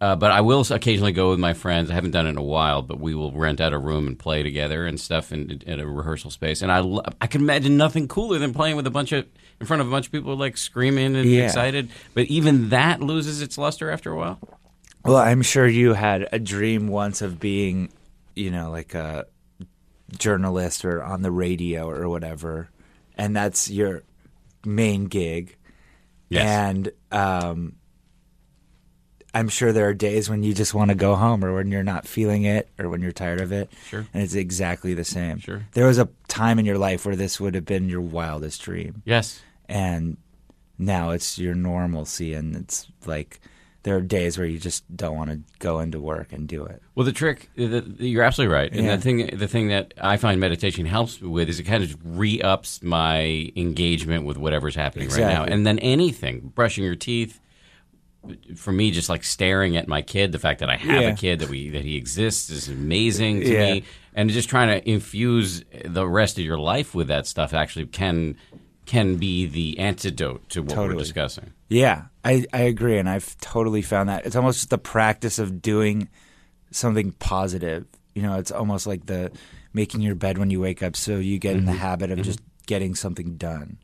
uh, 0.00 0.14
but 0.14 0.30
I 0.30 0.42
will 0.42 0.64
occasionally 0.70 1.10
go 1.10 1.30
with 1.30 1.40
my 1.40 1.54
friends. 1.54 1.90
I 1.90 1.94
haven't 1.94 2.12
done 2.12 2.26
it 2.26 2.30
in 2.30 2.36
a 2.38 2.42
while, 2.42 2.82
but 2.82 3.00
we 3.00 3.16
will 3.16 3.32
rent 3.32 3.60
out 3.60 3.72
a 3.72 3.78
room 3.78 4.06
and 4.06 4.16
play 4.16 4.44
together 4.44 4.86
and 4.86 4.98
stuff 5.00 5.32
in, 5.32 5.60
in 5.66 5.80
a 5.80 5.86
rehearsal 5.88 6.30
space. 6.30 6.62
And 6.62 6.70
I 6.70 6.78
lo- 6.78 7.02
I 7.20 7.26
can 7.26 7.40
imagine 7.40 7.76
nothing 7.76 8.06
cooler 8.06 8.38
than 8.38 8.54
playing 8.54 8.76
with 8.76 8.86
a 8.86 8.90
bunch 8.92 9.10
of 9.10 9.26
in 9.60 9.66
front 9.66 9.80
of 9.82 9.88
a 9.88 9.90
bunch 9.90 10.06
of 10.06 10.12
people 10.12 10.36
like 10.36 10.56
screaming 10.56 11.16
and 11.16 11.28
Yeah. 11.28 11.46
excited. 11.46 11.88
But 12.14 12.26
even 12.26 12.68
that 12.68 13.00
loses 13.00 13.42
its 13.42 13.58
luster 13.58 13.90
after 13.90 14.12
a 14.12 14.16
while. 14.16 14.38
Well, 15.04 15.16
I'm 15.16 15.42
sure 15.42 15.66
you 15.66 15.94
had 15.94 16.28
a 16.30 16.38
dream 16.38 16.86
once 16.86 17.20
of 17.20 17.40
being, 17.40 17.88
you 18.38 18.50
know, 18.50 18.70
like 18.70 18.94
a 18.94 19.26
journalist 20.16 20.84
or 20.84 21.02
on 21.02 21.22
the 21.22 21.30
radio 21.30 21.88
or 21.90 22.08
whatever, 22.08 22.70
and 23.16 23.34
that's 23.36 23.70
your 23.70 24.02
main 24.64 25.06
gig. 25.06 25.56
Yes. 26.30 26.46
And 26.46 26.92
um, 27.10 27.76
I'm 29.34 29.48
sure 29.48 29.72
there 29.72 29.88
are 29.88 29.94
days 29.94 30.28
when 30.28 30.42
you 30.42 30.54
just 30.54 30.74
want 30.74 30.90
to 30.90 30.94
go 30.94 31.14
home 31.14 31.44
or 31.44 31.54
when 31.54 31.70
you're 31.70 31.82
not 31.82 32.06
feeling 32.06 32.44
it 32.44 32.68
or 32.78 32.88
when 32.88 33.02
you're 33.02 33.12
tired 33.12 33.40
of 33.40 33.52
it. 33.52 33.70
Sure. 33.86 34.06
And 34.12 34.22
it's 34.22 34.34
exactly 34.34 34.94
the 34.94 35.04
same. 35.04 35.38
Sure. 35.38 35.66
There 35.72 35.86
was 35.86 35.98
a 35.98 36.08
time 36.28 36.58
in 36.58 36.66
your 36.66 36.78
life 36.78 37.04
where 37.04 37.16
this 37.16 37.38
would 37.38 37.54
have 37.54 37.64
been 37.64 37.88
your 37.88 38.00
wildest 38.00 38.62
dream. 38.62 39.02
Yes. 39.04 39.40
And 39.68 40.16
now 40.78 41.10
it's 41.10 41.38
your 41.38 41.54
normalcy. 41.54 42.34
And 42.34 42.56
it's 42.56 42.86
like 43.06 43.40
there 43.88 43.96
are 43.96 44.02
days 44.02 44.36
where 44.36 44.46
you 44.46 44.58
just 44.58 44.84
don't 44.94 45.16
want 45.16 45.30
to 45.30 45.40
go 45.60 45.80
into 45.80 45.98
work 45.98 46.30
and 46.32 46.46
do 46.46 46.62
it. 46.66 46.82
Well, 46.94 47.06
the 47.06 47.12
trick, 47.12 47.48
the, 47.56 47.80
the, 47.80 48.06
you're 48.06 48.22
absolutely 48.22 48.54
right. 48.54 48.70
And 48.70 48.84
Yeah. 48.84 48.96
the 48.96 49.02
thing, 49.02 49.30
the 49.38 49.48
thing 49.48 49.68
that 49.68 49.94
I 49.98 50.18
find 50.18 50.38
meditation 50.38 50.84
helps 50.84 51.20
with 51.22 51.48
is 51.48 51.58
it 51.58 51.62
kind 51.64 51.82
of 51.82 51.96
re-ups 52.18 52.82
my 52.82 53.50
engagement 53.56 54.26
with 54.26 54.36
whatever's 54.36 54.74
happening 54.74 55.08
right 55.08 55.20
now. 55.20 55.44
And 55.44 55.66
then 55.66 55.78
anything, 55.78 56.52
brushing 56.54 56.84
your 56.84 56.96
teeth, 56.96 57.40
for 58.56 58.72
me, 58.72 58.90
just 58.90 59.08
like 59.08 59.24
staring 59.24 59.76
at 59.78 59.88
my 59.88 60.02
kid, 60.02 60.32
the 60.32 60.38
fact 60.38 60.60
that 60.60 60.68
I 60.68 60.76
have 60.76 61.02
Yeah. 61.02 61.08
a 61.10 61.16
kid 61.16 61.38
that 61.38 61.48
we 61.48 61.70
that 61.70 61.82
he 61.82 61.96
exists 61.96 62.50
is 62.50 62.68
amazing 62.68 63.40
to 63.40 63.52
Yeah. 63.52 63.72
me. 63.74 63.84
And 64.14 64.28
just 64.28 64.50
trying 64.50 64.68
to 64.80 64.86
infuse 64.90 65.64
the 65.84 66.06
rest 66.06 66.38
of 66.38 66.44
your 66.44 66.58
life 66.58 66.94
with 66.94 67.08
that 67.08 67.26
stuff 67.26 67.54
actually 67.54 67.86
can 67.86 68.36
can 68.88 69.16
be 69.16 69.44
the 69.46 69.78
antidote 69.78 70.48
to 70.48 70.62
what 70.62 70.76
we're 70.76 70.94
discussing. 70.94 71.52
Yeah, 71.68 72.06
I, 72.24 72.46
I 72.54 72.62
agree, 72.62 72.98
and 72.98 73.06
I've 73.06 73.36
totally 73.38 73.82
found 73.82 74.08
that 74.08 74.24
it's 74.24 74.34
almost 74.34 74.60
just 74.60 74.70
the 74.70 74.78
practice 74.78 75.38
of 75.38 75.60
doing 75.60 76.08
something 76.70 77.12
positive. 77.12 77.86
You 78.14 78.22
know, 78.22 78.38
it's 78.38 78.50
almost 78.50 78.86
like 78.86 79.04
the 79.04 79.30
making 79.74 80.00
your 80.00 80.14
bed 80.14 80.38
when 80.38 80.48
you 80.48 80.60
wake 80.60 80.82
up, 80.82 80.96
so 80.96 81.16
you 81.16 81.38
get 81.38 81.54
in 81.54 81.66
the 81.66 81.72
habit 81.72 82.10
of 82.10 82.22
just 82.22 82.40
getting 82.66 82.94
something 82.94 83.36
done. 83.36 83.76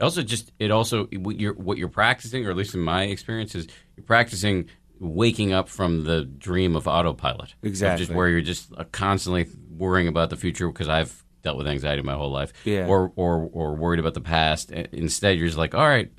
Also, 0.00 0.22
just 0.22 0.52
it 0.60 0.70
also 0.70 1.06
what 1.06 1.40
you're 1.40 1.54
what 1.54 1.76
you're 1.76 1.88
practicing, 1.88 2.46
or 2.46 2.50
at 2.50 2.56
least 2.56 2.74
in 2.74 2.80
my 2.80 3.02
experience, 3.02 3.56
is 3.56 3.66
you're 3.96 4.04
practicing 4.04 4.68
waking 5.00 5.52
up 5.52 5.68
from 5.68 6.04
the 6.04 6.24
dream 6.24 6.76
of 6.76 6.86
autopilot. 6.86 7.54
Exactly. 7.64 8.06
just 8.06 8.16
where 8.16 8.28
you're 8.28 8.40
just 8.40 8.72
uh, 8.78 8.84
constantly 8.92 9.48
worrying 9.76 10.06
about 10.06 10.30
the 10.30 10.36
future 10.36 10.68
because 10.68 10.88
I've 10.88 11.23
dealt 11.44 11.56
with 11.58 11.68
anxiety 11.68 12.02
my 12.02 12.14
whole 12.14 12.32
life. 12.32 12.52
Yeah. 12.64 12.86
Or 12.88 13.12
or 13.14 13.48
or 13.52 13.74
worried 13.74 14.00
about 14.00 14.14
the 14.14 14.20
past. 14.20 14.70
Instead, 14.72 15.38
you're 15.38 15.46
just 15.46 15.58
like, 15.58 15.74
all 15.74 15.86
right, 15.86 16.10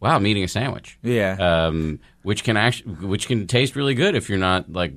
wow, 0.00 0.16
I'm 0.16 0.26
eating 0.26 0.42
a 0.44 0.48
sandwich. 0.48 0.98
Yeah, 1.02 1.36
Um, 1.66 2.00
which 2.22 2.44
can 2.44 2.56
actually, 2.56 2.92
which 3.06 3.26
can 3.28 3.46
taste 3.46 3.76
really 3.76 3.94
good 3.94 4.14
if 4.14 4.28
you're 4.28 4.38
not 4.38 4.70
like 4.70 4.92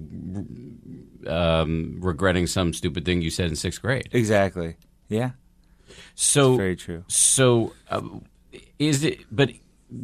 um, 1.28 1.98
regretting 2.02 2.48
some 2.48 2.74
stupid 2.74 3.06
thing 3.06 3.22
you 3.22 3.30
said 3.30 3.50
in 3.50 3.56
sixth 3.56 3.82
grade. 3.82 4.10
exactly. 4.12 4.76
Yeah, 5.08 5.32
So 6.16 6.58
very 6.58 6.76
true. 6.76 7.04
so, 7.08 7.74
uh, 7.92 8.02
is 8.80 9.04
it? 9.04 9.20
But 9.32 9.52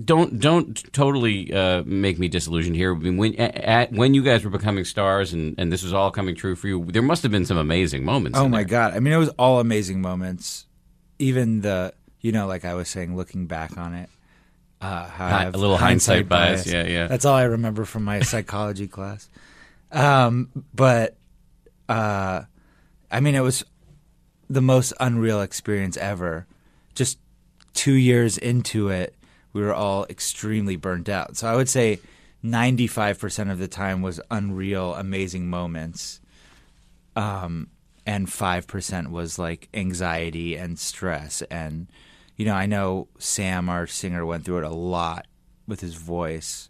don't 0.03 0.39
don't 0.39 0.93
totally 0.93 1.53
uh, 1.53 1.83
make 1.85 2.19
me 2.19 2.27
disillusioned 2.27 2.75
here. 2.75 2.95
I 2.95 2.97
mean, 2.97 3.17
when 3.17 3.35
at, 3.35 3.91
when 3.91 4.13
you 4.13 4.23
guys 4.23 4.43
were 4.43 4.49
becoming 4.49 4.85
stars 4.85 5.33
and, 5.33 5.55
and 5.57 5.71
this 5.71 5.83
was 5.83 5.93
all 5.93 6.11
coming 6.11 6.35
true 6.35 6.55
for 6.55 6.67
you, 6.67 6.85
there 6.85 7.01
must 7.01 7.23
have 7.23 7.31
been 7.31 7.45
some 7.45 7.57
amazing 7.57 8.05
moments. 8.05 8.37
Oh 8.37 8.47
my 8.47 8.59
there. 8.59 8.65
god! 8.65 8.93
I 8.93 8.99
mean, 8.99 9.13
it 9.13 9.17
was 9.17 9.29
all 9.39 9.59
amazing 9.59 10.01
moments. 10.01 10.65
Even 11.19 11.61
the, 11.61 11.93
you 12.19 12.31
know, 12.31 12.47
like 12.47 12.65
I 12.65 12.73
was 12.73 12.89
saying, 12.89 13.15
looking 13.15 13.45
back 13.45 13.77
on 13.77 13.93
it, 13.93 14.09
uh, 14.81 15.07
how 15.07 15.25
I 15.25 15.43
have 15.43 15.55
a 15.55 15.57
little 15.57 15.77
hindsight 15.77 16.27
bias. 16.27 16.65
Yeah, 16.65 16.85
yeah. 16.85 17.07
That's 17.07 17.25
all 17.25 17.35
I 17.35 17.43
remember 17.43 17.85
from 17.85 18.03
my 18.03 18.21
psychology 18.21 18.87
class. 18.87 19.29
Um, 19.91 20.49
but 20.73 21.17
uh, 21.89 22.43
I 23.11 23.19
mean, 23.19 23.35
it 23.35 23.41
was 23.41 23.63
the 24.49 24.61
most 24.61 24.93
unreal 24.99 25.41
experience 25.41 25.97
ever. 25.97 26.47
Just 26.95 27.19
two 27.73 27.93
years 27.93 28.37
into 28.37 28.89
it, 28.89 29.15
we 29.53 29.61
were 29.61 29.73
all 29.73 30.05
extremely 30.09 30.75
burnt 30.75 31.09
out. 31.09 31.37
So 31.37 31.47
I 31.47 31.55
would 31.55 31.69
say 31.69 31.99
95% 32.43 33.51
of 33.51 33.59
the 33.59 33.67
time 33.67 34.01
was 34.01 34.19
unreal, 34.29 34.95
amazing 34.95 35.47
moments. 35.49 36.19
Um, 37.15 37.67
and 38.05 38.27
5% 38.27 39.07
was 39.11 39.37
like 39.37 39.69
anxiety 39.73 40.55
and 40.55 40.79
stress. 40.79 41.41
And, 41.43 41.87
you 42.35 42.45
know, 42.45 42.53
I 42.53 42.65
know 42.65 43.07
Sam, 43.19 43.69
our 43.69 43.85
singer, 43.85 44.25
went 44.25 44.45
through 44.45 44.59
it 44.59 44.63
a 44.63 44.69
lot 44.69 45.27
with 45.67 45.81
his 45.81 45.95
voice. 45.95 46.69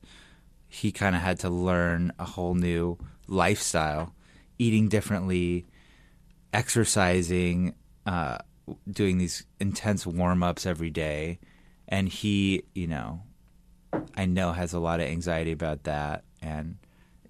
He 0.67 0.91
kind 0.91 1.15
of 1.15 1.21
had 1.21 1.39
to 1.39 1.49
learn 1.49 2.11
a 2.19 2.25
whole 2.25 2.55
new 2.55 2.97
lifestyle, 3.27 4.13
eating 4.59 4.89
differently, 4.89 5.65
exercising, 6.53 7.75
uh, 8.05 8.39
doing 8.89 9.17
these 9.17 9.45
intense 9.59 10.05
warm 10.05 10.43
ups 10.43 10.65
every 10.65 10.89
day. 10.89 11.39
And 11.91 12.07
he, 12.09 12.63
you 12.73 12.87
know, 12.87 13.21
I 14.15 14.25
know 14.25 14.53
has 14.53 14.73
a 14.73 14.79
lot 14.79 14.99
of 15.01 15.07
anxiety 15.07 15.51
about 15.51 15.83
that 15.83 16.23
and 16.41 16.77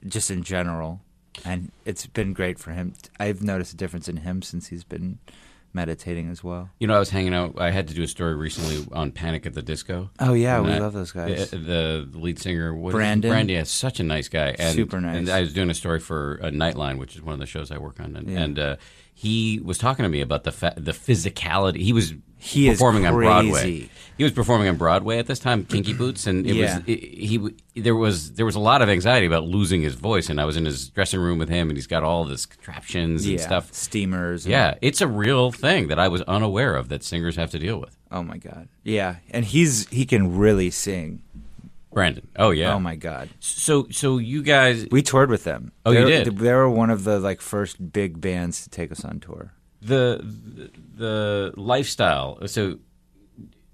just 0.08 0.30
in 0.32 0.44
general. 0.44 1.02
And 1.44 1.72
it's 1.86 2.06
been 2.06 2.34
great 2.34 2.60
for 2.60 2.72
him. 2.72 2.94
I've 3.20 3.42
noticed 3.42 3.74
a 3.74 3.78
difference 3.78 4.08
in 4.08 4.18
him 4.18 4.42
since 4.44 4.68
he's 4.68 4.84
been 4.84 5.18
meditating 5.74 6.30
as 6.30 6.44
well. 6.44 6.70
You 6.80 6.88
know, 6.88 6.96
I 6.96 7.00
was 7.00 7.10
hanging 7.10 7.34
out. 7.34 7.60
I 7.60 7.72
had 7.72 7.88
to 7.88 7.94
do 7.94 8.04
a 8.04 8.08
story 8.08 8.36
recently 8.36 8.86
on 8.92 9.12
Panic 9.12 9.46
at 9.46 9.54
the 9.54 9.62
Disco. 9.62 10.10
Oh 10.20 10.34
yeah, 10.34 10.58
And 10.58 10.66
we 10.68 10.72
I- 10.74 10.80
love 10.80 10.94
those 10.94 11.12
guys. 11.14 11.50
The, 11.50 11.58
the 11.58 12.10
lead 12.20 12.38
singer, 12.38 12.76
what 12.76 12.90
is 12.90 12.94
it? 12.94 12.98
Brandon? 12.98 13.32
Brandon, 13.32 13.56
yeah, 13.56 13.64
such 13.64 14.00
a 14.00 14.04
nice 14.04 14.28
guy, 14.28 14.54
and, 14.60 14.76
Super 14.76 15.00
nice. 15.00 15.16
And 15.18 15.30
I 15.30 15.40
was 15.40 15.54
doing 15.54 15.70
a 15.70 15.74
story 15.74 16.02
for 16.02 16.40
uh, 16.44 16.48
Nightline, 16.48 16.98
which 17.00 17.16
is 17.16 17.22
one 17.22 17.34
of 17.34 17.40
the 17.40 17.46
shows 17.46 17.72
I 17.72 17.78
work 17.78 18.00
on, 18.02 18.16
and, 18.18 18.30
Yeah. 18.30 18.40
and 18.42 18.60
uh, 18.60 18.76
he 19.14 19.62
was 19.64 19.78
talking 19.78 20.04
to 20.04 20.10
me 20.10 20.20
about 20.20 20.44
the 20.44 20.52
fa- 20.52 20.74
the 20.76 20.92
physicality. 20.92 21.78
He 21.78 21.94
was 21.94 22.14
He 22.42 22.68
is 22.68 22.78
performing 22.78 23.06
on 23.06 23.14
Broadway. 23.14 23.52
crazy. 23.52 23.90
He 24.18 24.24
was 24.24 24.34
performing 24.34 24.68
on 24.68 24.76
Broadway 24.76 25.18
at 25.18 25.26
this 25.26 25.40
time, 25.40 25.64
Kinky 25.66 25.94
Boots, 25.94 26.28
and 26.28 26.46
it 26.46 26.56
Yeah. 26.56 26.78
was 26.80 26.84
it, 26.88 27.00
he. 27.00 27.40
There 27.76 27.96
was 27.96 28.34
there 28.34 28.46
was 28.46 28.56
a 28.56 28.60
lot 28.60 28.82
of 28.82 28.90
anxiety 28.90 29.26
about 29.26 29.46
losing 29.46 29.82
his 29.82 29.96
voice, 29.96 30.30
and 30.30 30.40
I 30.40 30.46
was 30.46 30.58
in 30.58 30.66
his 30.66 30.90
dressing 30.90 31.20
room 31.20 31.40
with 31.40 31.50
him, 31.50 31.70
and 31.70 31.78
he's 31.78 31.88
got 31.88 32.04
all 32.04 32.26
this 32.26 32.46
contraptions 32.46 33.26
and 33.26 33.34
yeah, 33.40 33.42
stuff. 33.46 33.74
steamers. 33.74 34.46
and- 34.46 34.52
Yeah, 34.52 34.76
it's 34.82 35.02
a 35.02 35.08
real 35.08 35.52
thing 35.52 35.88
that 35.88 35.98
I 35.98 36.08
was 36.08 36.22
unaware 36.24 36.76
of 36.76 36.90
that 36.90 37.04
singers 37.04 37.36
have 37.38 37.50
to 37.52 37.60
deal 37.60 37.80
with. 37.80 37.96
Oh 38.12 38.22
my 38.22 38.38
god. 38.38 38.68
Yeah, 38.84 39.16
and 39.32 39.46
he's 39.46 39.88
he 39.90 40.06
can 40.06 40.36
really 40.38 40.70
sing. 40.70 41.22
Brandon. 41.94 42.28
Oh 42.38 42.52
yeah. 42.52 42.74
Oh 42.74 42.80
my 42.80 42.96
god. 42.96 43.30
So 43.40 43.88
so 43.92 44.18
you 44.18 44.44
guys 44.44 44.88
We 44.92 45.02
toured 45.02 45.30
with 45.30 45.44
them. 45.46 45.72
Oh, 45.86 45.92
you 45.92 46.06
They- 46.06 46.24
did? 46.26 46.38
They 46.38 46.54
were 46.54 46.70
one 46.70 46.90
of 46.90 47.04
the 47.06 47.20
like 47.20 47.42
first 47.42 47.92
big 47.92 48.22
bands 48.22 48.64
to 48.64 48.70
take 48.70 48.92
us 48.92 49.04
on 49.04 49.20
tour. 49.20 49.54
The 49.82 50.70
the 50.96 51.54
lifestyle. 51.58 52.48
So 52.48 52.80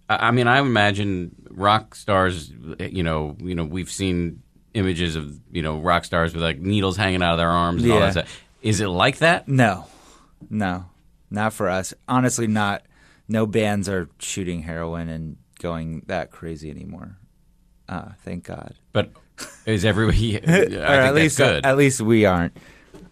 I 0.09 0.31
mean, 0.31 0.47
I 0.47 0.59
imagine 0.59 1.35
rock 1.49 1.95
stars. 1.95 2.51
You 2.79 3.03
know, 3.03 3.35
you 3.39 3.55
know, 3.55 3.65
we've 3.65 3.91
seen 3.91 4.41
images 4.73 5.15
of 5.15 5.39
you 5.51 5.61
know 5.61 5.79
rock 5.79 6.05
stars 6.05 6.33
with 6.33 6.43
like 6.43 6.59
needles 6.59 6.97
hanging 6.97 7.21
out 7.21 7.33
of 7.33 7.37
their 7.37 7.49
arms 7.49 7.83
and 7.83 7.91
all 7.91 7.99
Yeah. 7.99 8.05
that 8.05 8.11
stuff. 8.27 8.41
Is 8.61 8.79
it 8.81 8.87
like 8.87 9.17
that? 9.19 9.47
No, 9.47 9.85
no, 10.49 10.85
not 11.29 11.53
for 11.53 11.69
us. 11.69 11.93
Honestly, 12.07 12.47
not. 12.47 12.83
No 13.29 13.45
bands 13.45 13.89
are 13.89 14.09
shooting 14.19 14.61
heroin 14.61 15.09
and 15.09 15.35
going 15.59 16.03
that 16.07 16.31
crazy 16.31 16.69
anymore. 16.69 17.17
Uh, 17.89 18.09
thank 18.23 18.45
God. 18.45 18.75
But 18.93 19.11
is 19.65 19.83
everybody? 19.83 20.37
I 20.37 20.39
think 20.39 20.71
or 20.73 20.77
at 20.77 21.01
that's 21.11 21.15
least, 21.15 21.37
good. 21.37 21.65
at 21.65 21.75
least 21.77 21.99
we 22.01 22.25
aren't. 22.25 22.55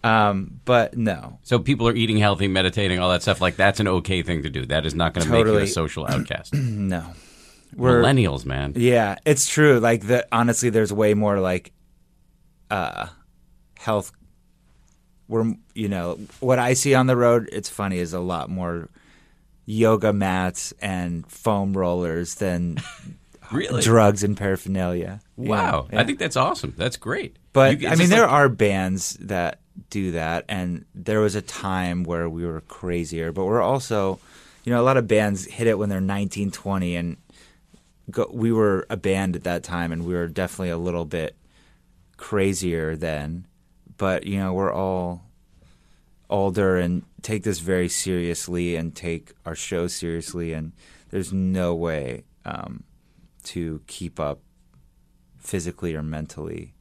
Um, 0.04 0.60
but 0.64 0.96
no, 0.96 1.38
so 1.42 1.58
people 1.58 1.88
are 1.88 1.94
eating 1.94 2.16
healthy, 2.18 2.48
meditating, 2.48 2.98
all 2.98 3.10
that 3.10 3.22
stuff. 3.22 3.40
Like 3.40 3.56
that's 3.56 3.80
an 3.80 3.88
okay 3.88 4.22
thing 4.22 4.42
to 4.44 4.50
do. 4.50 4.66
That 4.66 4.86
is 4.86 4.94
not 4.94 5.14
going 5.14 5.26
to 5.26 5.32
make 5.32 5.46
you 5.46 5.56
a 5.58 5.66
social 5.66 6.06
outcast. 6.08 6.54
no. 6.54 7.04
We're 7.74 8.00
Millennials, 8.00 8.46
man. 8.46 8.72
yeah, 8.76 9.16
it's 9.26 9.46
true. 9.48 9.80
Like 9.80 10.06
the 10.06 10.26
honestly, 10.32 10.70
there's 10.70 10.92
way 10.92 11.14
more 11.14 11.40
like 11.40 11.72
uh, 12.70 13.08
health. 13.76 14.12
We're 15.28 15.54
you 15.74 15.88
know 15.88 16.18
what 16.40 16.58
I 16.58 16.74
see 16.74 16.94
on 16.94 17.06
the 17.08 17.16
road. 17.16 17.48
It's 17.52 17.68
funny 17.68 17.98
is 17.98 18.14
a 18.14 18.20
lot 18.20 18.48
more 18.48 18.88
yoga 19.66 20.12
mats 20.12 20.72
and 20.80 21.26
foam 21.30 21.76
rollers 21.76 22.36
than 22.36 22.78
Really? 23.52 23.82
drugs 23.82 24.22
and 24.22 24.36
paraphernalia. 24.36 25.20
Wow. 25.36 25.88
yeah. 25.92 26.00
I 26.00 26.04
think 26.04 26.18
that's 26.20 26.36
awesome. 26.36 26.72
That's 26.76 26.96
great. 26.96 27.36
But 27.56 27.80
You- 27.80 27.88
I 27.88 27.94
mean, 27.96 28.10
there 28.10 28.20
like- 28.20 28.30
are 28.32 28.48
bands 28.50 29.16
that 29.18 29.60
do 29.88 30.10
that, 30.10 30.44
and 30.46 30.84
there 30.94 31.20
was 31.20 31.34
a 31.34 31.40
time 31.40 32.04
where 32.04 32.28
we 32.28 32.44
were 32.44 32.60
crazier. 32.60 33.32
But 33.32 33.46
we're 33.46 33.62
also, 33.62 34.18
you 34.64 34.72
know, 34.74 34.78
a 34.80 34.84
lot 34.84 34.98
of 34.98 35.08
bands 35.08 35.46
hit 35.46 35.66
it 35.66 35.78
when 35.78 35.88
they're 35.88 36.02
19, 36.02 36.50
20, 36.50 36.94
and 36.96 37.16
go, 38.10 38.28
we 38.30 38.52
were 38.52 38.86
a 38.90 38.96
band 38.98 39.36
at 39.36 39.44
that 39.44 39.62
time, 39.62 39.90
and 39.90 40.04
we 40.04 40.12
were 40.12 40.26
definitely 40.28 40.68
a 40.68 40.76
little 40.76 41.06
bit 41.06 41.34
crazier 42.18 42.94
then. 42.94 43.46
But 43.96 44.26
you 44.26 44.38
know, 44.38 44.52
we're 44.52 44.72
all 44.72 45.22
older 46.28 46.76
and 46.76 47.04
take 47.22 47.42
this 47.42 47.60
very 47.60 47.88
seriously 47.88 48.76
and 48.76 48.94
take 48.94 49.32
our 49.46 49.54
show 49.54 49.86
seriously, 49.86 50.52
and 50.52 50.72
there's 51.08 51.32
no 51.32 51.74
way 51.74 52.24
um, 52.44 52.82
to 53.44 53.80
keep 53.86 54.20
up 54.20 54.40
physically 55.38 55.94
or 55.94 56.02
mentally 56.02 56.74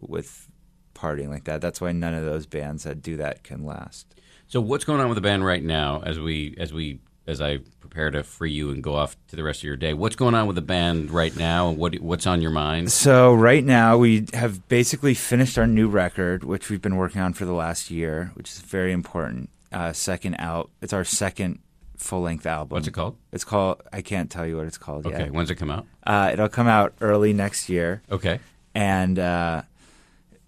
with 0.00 0.48
partying 0.94 1.28
like 1.28 1.44
that. 1.44 1.60
That's 1.60 1.80
why 1.80 1.92
none 1.92 2.14
of 2.14 2.24
those 2.24 2.46
bands 2.46 2.84
that 2.84 3.02
do 3.02 3.16
that 3.18 3.42
can 3.44 3.64
last. 3.64 4.14
So 4.48 4.60
what's 4.60 4.84
going 4.84 5.00
on 5.00 5.08
with 5.08 5.16
the 5.16 5.20
band 5.22 5.44
right 5.44 5.62
now 5.62 6.02
as 6.04 6.18
we 6.18 6.54
as 6.58 6.72
we 6.72 7.00
as 7.26 7.40
I 7.40 7.58
prepare 7.80 8.10
to 8.12 8.22
free 8.22 8.52
you 8.52 8.70
and 8.70 8.82
go 8.82 8.94
off 8.94 9.16
to 9.28 9.36
the 9.36 9.42
rest 9.42 9.60
of 9.60 9.64
your 9.64 9.76
day? 9.76 9.92
What's 9.94 10.14
going 10.14 10.34
on 10.36 10.46
with 10.46 10.54
the 10.56 10.62
band 10.62 11.10
right 11.10 11.34
now? 11.36 11.70
What 11.70 11.96
what's 11.96 12.26
on 12.26 12.40
your 12.40 12.52
mind? 12.52 12.92
So 12.92 13.34
right 13.34 13.64
now 13.64 13.98
we 13.98 14.26
have 14.32 14.66
basically 14.68 15.14
finished 15.14 15.58
our 15.58 15.66
new 15.66 15.88
record, 15.88 16.44
which 16.44 16.70
we've 16.70 16.80
been 16.82 16.96
working 16.96 17.20
on 17.20 17.32
for 17.32 17.44
the 17.44 17.52
last 17.52 17.90
year, 17.90 18.30
which 18.34 18.50
is 18.50 18.60
very 18.60 18.92
important. 18.92 19.50
Uh, 19.72 19.92
second 19.92 20.36
out, 20.38 20.70
it's 20.80 20.92
our 20.92 21.02
second 21.04 21.58
full 21.96 22.20
length 22.20 22.46
album. 22.46 22.76
What's 22.76 22.86
it 22.86 22.92
called? 22.92 23.16
It's 23.32 23.44
called. 23.44 23.82
I 23.92 24.00
can't 24.02 24.30
tell 24.30 24.46
you 24.46 24.56
what 24.56 24.66
it's 24.66 24.78
called 24.78 25.06
Okay, 25.06 25.24
yet. 25.24 25.32
when's 25.32 25.50
it 25.50 25.56
come 25.56 25.70
out? 25.72 25.86
Uh, 26.06 26.30
it'll 26.32 26.48
come 26.48 26.68
out 26.68 26.94
early 27.00 27.32
next 27.32 27.68
year. 27.68 28.02
Okay. 28.10 28.38
and 28.74 29.18
uh, 29.18 29.62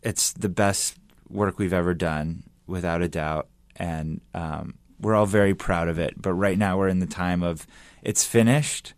it's 0.03 0.33
the 0.33 0.49
best 0.49 0.97
work 1.29 1.59
we've 1.59 1.73
ever 1.73 1.95
done, 1.95 2.45
without 2.67 3.03
a 3.03 3.09
doubt. 3.09 3.49
And 3.77 4.21
um, 4.35 4.75
we're 5.01 5.15
all 5.15 5.27
very 5.27 5.55
proud 5.55 5.89
of 5.89 5.99
it. 5.99 6.21
But 6.21 6.35
right 6.35 6.59
now, 6.59 6.79
we're 6.79 6.89
in 6.89 7.01
the 7.01 7.07
time 7.07 7.43
of 7.43 7.67
it's 8.03 8.25
finished, 8.25 8.95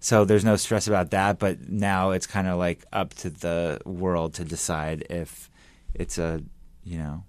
so 0.00 0.24
there's 0.24 0.44
no 0.44 0.56
stress 0.56 0.86
about 0.86 1.10
that. 1.10 1.38
But 1.38 1.68
now 1.68 2.10
it's 2.10 2.26
kind 2.26 2.48
of 2.48 2.58
like 2.58 2.84
up 2.92 3.14
to 3.14 3.30
the 3.30 3.80
world 3.84 4.34
to 4.34 4.44
decide 4.44 5.06
if 5.10 5.50
it's 5.94 6.18
a, 6.18 6.42
you 6.84 6.98
know, 6.98 7.24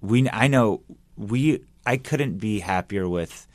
we. 0.00 0.28
I 0.30 0.48
know 0.48 0.82
we. 1.16 1.64
I 1.84 1.96
couldn't 1.96 2.38
be 2.38 2.60
happier 2.60 3.08
with 3.08 3.46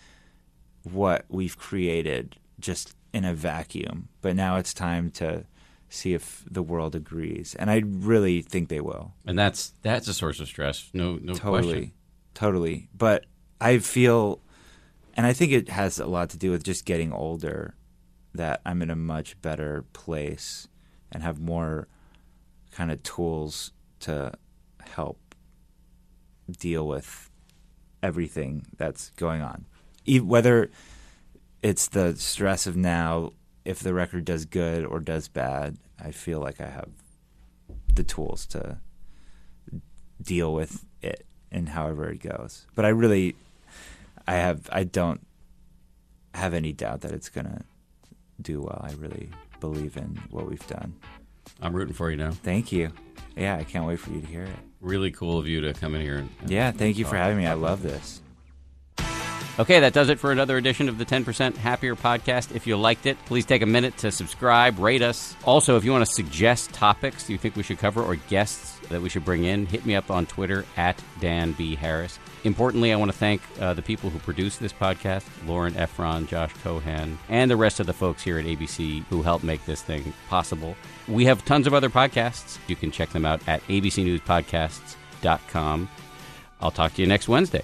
what 0.84 1.26
we've 1.30 1.58
created 1.58 2.38
just 2.60 2.96
in 3.14 3.26
a 3.26 3.34
vacuum. 3.34 4.08
But 4.22 4.36
now 4.36 4.58
it's 4.58 4.74
time 4.74 5.12
to 5.12 5.46
see 5.92 6.14
if 6.14 6.44
the 6.50 6.64
world 6.64 6.96
agrees, 6.96 7.54
and 7.60 7.70
I 7.70 7.84
really 7.86 8.42
think 8.42 8.70
they 8.70 8.80
will. 8.80 9.14
And 9.28 9.38
that's 9.38 9.74
that's 9.84 10.08
a 10.08 10.14
source 10.14 10.40
of 10.40 10.48
stress. 10.48 10.90
No 10.94 11.20
no 11.22 11.34
Totally, 11.34 11.62
question. 11.74 11.92
totally. 12.34 12.90
But 12.98 13.26
I 13.60 13.78
feel, 13.78 14.42
and 15.16 15.26
I 15.28 15.34
think 15.34 15.52
it 15.52 15.70
has 15.70 16.00
a 16.00 16.08
lot 16.08 16.30
to 16.32 16.38
do 16.38 16.50
with 16.50 16.64
just 16.64 16.86
getting 16.86 17.12
older, 17.12 17.76
that 18.34 18.62
I'm 18.66 18.82
in 18.82 18.90
a 18.90 18.96
much 18.96 19.40
better 19.42 19.84
place 19.94 20.68
and 21.12 21.22
have 21.22 21.40
more 21.40 21.88
kind 22.72 22.90
of 22.90 23.04
tools 23.04 23.74
to 24.00 24.32
help 24.82 25.20
deal 26.60 26.88
with 26.88 27.30
everything 28.02 28.66
that's 28.78 29.12
going 29.12 29.42
on. 29.42 29.66
Whether 30.08 30.72
it's 31.62 31.90
the 31.90 32.16
stress 32.16 32.66
of 32.66 32.76
now, 32.78 33.34
if 33.66 33.80
the 33.80 33.94
record 33.94 34.26
does 34.26 34.46
good 34.46 34.86
or 34.86 35.00
does 35.00 35.28
bad, 35.28 35.78
I 36.00 36.12
feel 36.12 36.40
like 36.40 36.60
I 36.60 36.68
have 36.68 36.90
the 37.94 38.04
tools 38.04 38.46
to 38.48 38.78
deal 40.22 40.54
with 40.54 40.86
it 41.02 41.26
and 41.52 41.70
however 41.70 42.10
it 42.10 42.20
goes. 42.20 42.66
But 42.76 42.86
I 42.86 42.90
really, 42.90 43.36
I 44.28 44.34
have, 44.34 44.70
I 44.72 44.84
don't 44.84 45.26
have 46.34 46.54
any 46.54 46.72
doubt 46.72 47.02
that 47.02 47.12
it's 47.12 47.30
gonna 47.30 47.64
do 48.42 48.62
well. 48.62 48.82
I 48.84 48.94
really 48.94 49.30
believe 49.60 49.98
in 49.98 50.22
what 50.30 50.48
we've 50.50 50.66
done. 50.68 50.96
I'm 51.62 51.74
rooting 51.74 51.94
for 51.94 52.10
you 52.10 52.18
now. 52.18 52.32
Thank 52.32 52.72
you. 52.72 52.92
Yeah, 53.36 53.58
I 53.58 53.64
can't 53.64 53.86
wait 53.86 54.00
for 54.00 54.12
you 54.12 54.22
to 54.22 54.28
hear 54.28 54.44
it. 54.44 54.56
Really 54.80 55.12
cool 55.12 55.38
of 55.38 55.48
you 55.48 55.62
to 55.62 55.74
come 55.74 55.94
in 55.96 56.02
here 56.02 56.18
and 56.18 56.30
Yeah, 56.48 56.72
thank 56.72 56.98
you 56.98 57.06
for 57.06 57.18
having 57.18 57.38
me. 57.38 57.46
I 57.46 57.54
love 57.54 57.84
this. 57.84 58.22
Okay, 59.60 59.82
that 59.82 59.92
does 59.94 60.08
it 60.10 60.18
for 60.18 60.32
another 60.32 60.58
edition 60.58 60.88
of 60.88 60.98
the 60.98 61.04
10% 61.06 61.58
Happier 61.58 61.94
podcast. 61.96 62.56
If 62.56 62.66
you 62.66 62.78
liked 62.78 63.06
it, 63.06 63.18
please 63.26 63.46
take 63.46 63.62
a 63.62 63.66
minute 63.66 63.98
to 63.98 64.10
subscribe, 64.12 64.80
rate 64.80 65.02
us. 65.02 65.36
Also, 65.44 65.76
if 65.78 65.84
you 65.84 65.92
want 65.92 66.06
to 66.06 66.12
suggest 66.12 66.72
topics 66.74 67.30
you 67.30 67.38
think 67.38 67.58
we 67.58 67.64
should 67.64 67.78
cover 67.78 68.02
or 68.02 68.16
guests 68.16 68.80
that 68.88 69.02
we 69.02 69.10
should 69.10 69.26
bring 69.26 69.44
in, 69.44 69.66
hit 69.66 69.86
me 69.86 69.94
up 69.94 70.10
on 70.10 70.26
Twitter 70.26 70.64
at 70.78 70.98
Dan 71.20 71.52
B. 71.52 71.76
Harris. 71.76 72.18
Importantly, 72.44 72.92
I 72.94 72.96
want 72.96 73.12
to 73.12 73.18
thank 73.18 73.42
uh, 73.60 73.74
the 73.74 73.82
people 73.82 74.10
who 74.10 74.20
produce 74.20 74.56
this 74.58 74.72
podcast 74.74 75.26
Lauren 75.46 75.74
Efron, 75.74 76.28
Josh 76.28 76.54
Cohan, 76.64 77.20
and 77.30 77.52
the 77.52 77.58
rest 77.58 77.80
of 77.82 77.86
the 77.86 77.94
folks 77.94 78.24
here 78.24 78.40
at 78.40 78.46
ABC 78.46 79.04
who 79.06 79.22
help 79.22 79.44
make 79.44 79.66
this 79.66 79.82
thing 79.82 80.14
possible. 80.30 80.78
We 81.08 81.26
have 81.26 81.44
tons 81.46 81.68
of 81.68 81.74
other 81.74 81.90
podcasts. 81.90 82.58
You 82.68 82.78
can 82.78 82.90
check 82.90 83.10
them 83.10 83.26
out 83.26 83.42
at 83.48 83.62
abcnewspodcasts.com. 83.68 85.90
I'll 86.62 86.72
talk 86.72 86.94
to 86.94 87.02
you 87.02 87.08
next 87.08 87.28
Wednesday. 87.28 87.64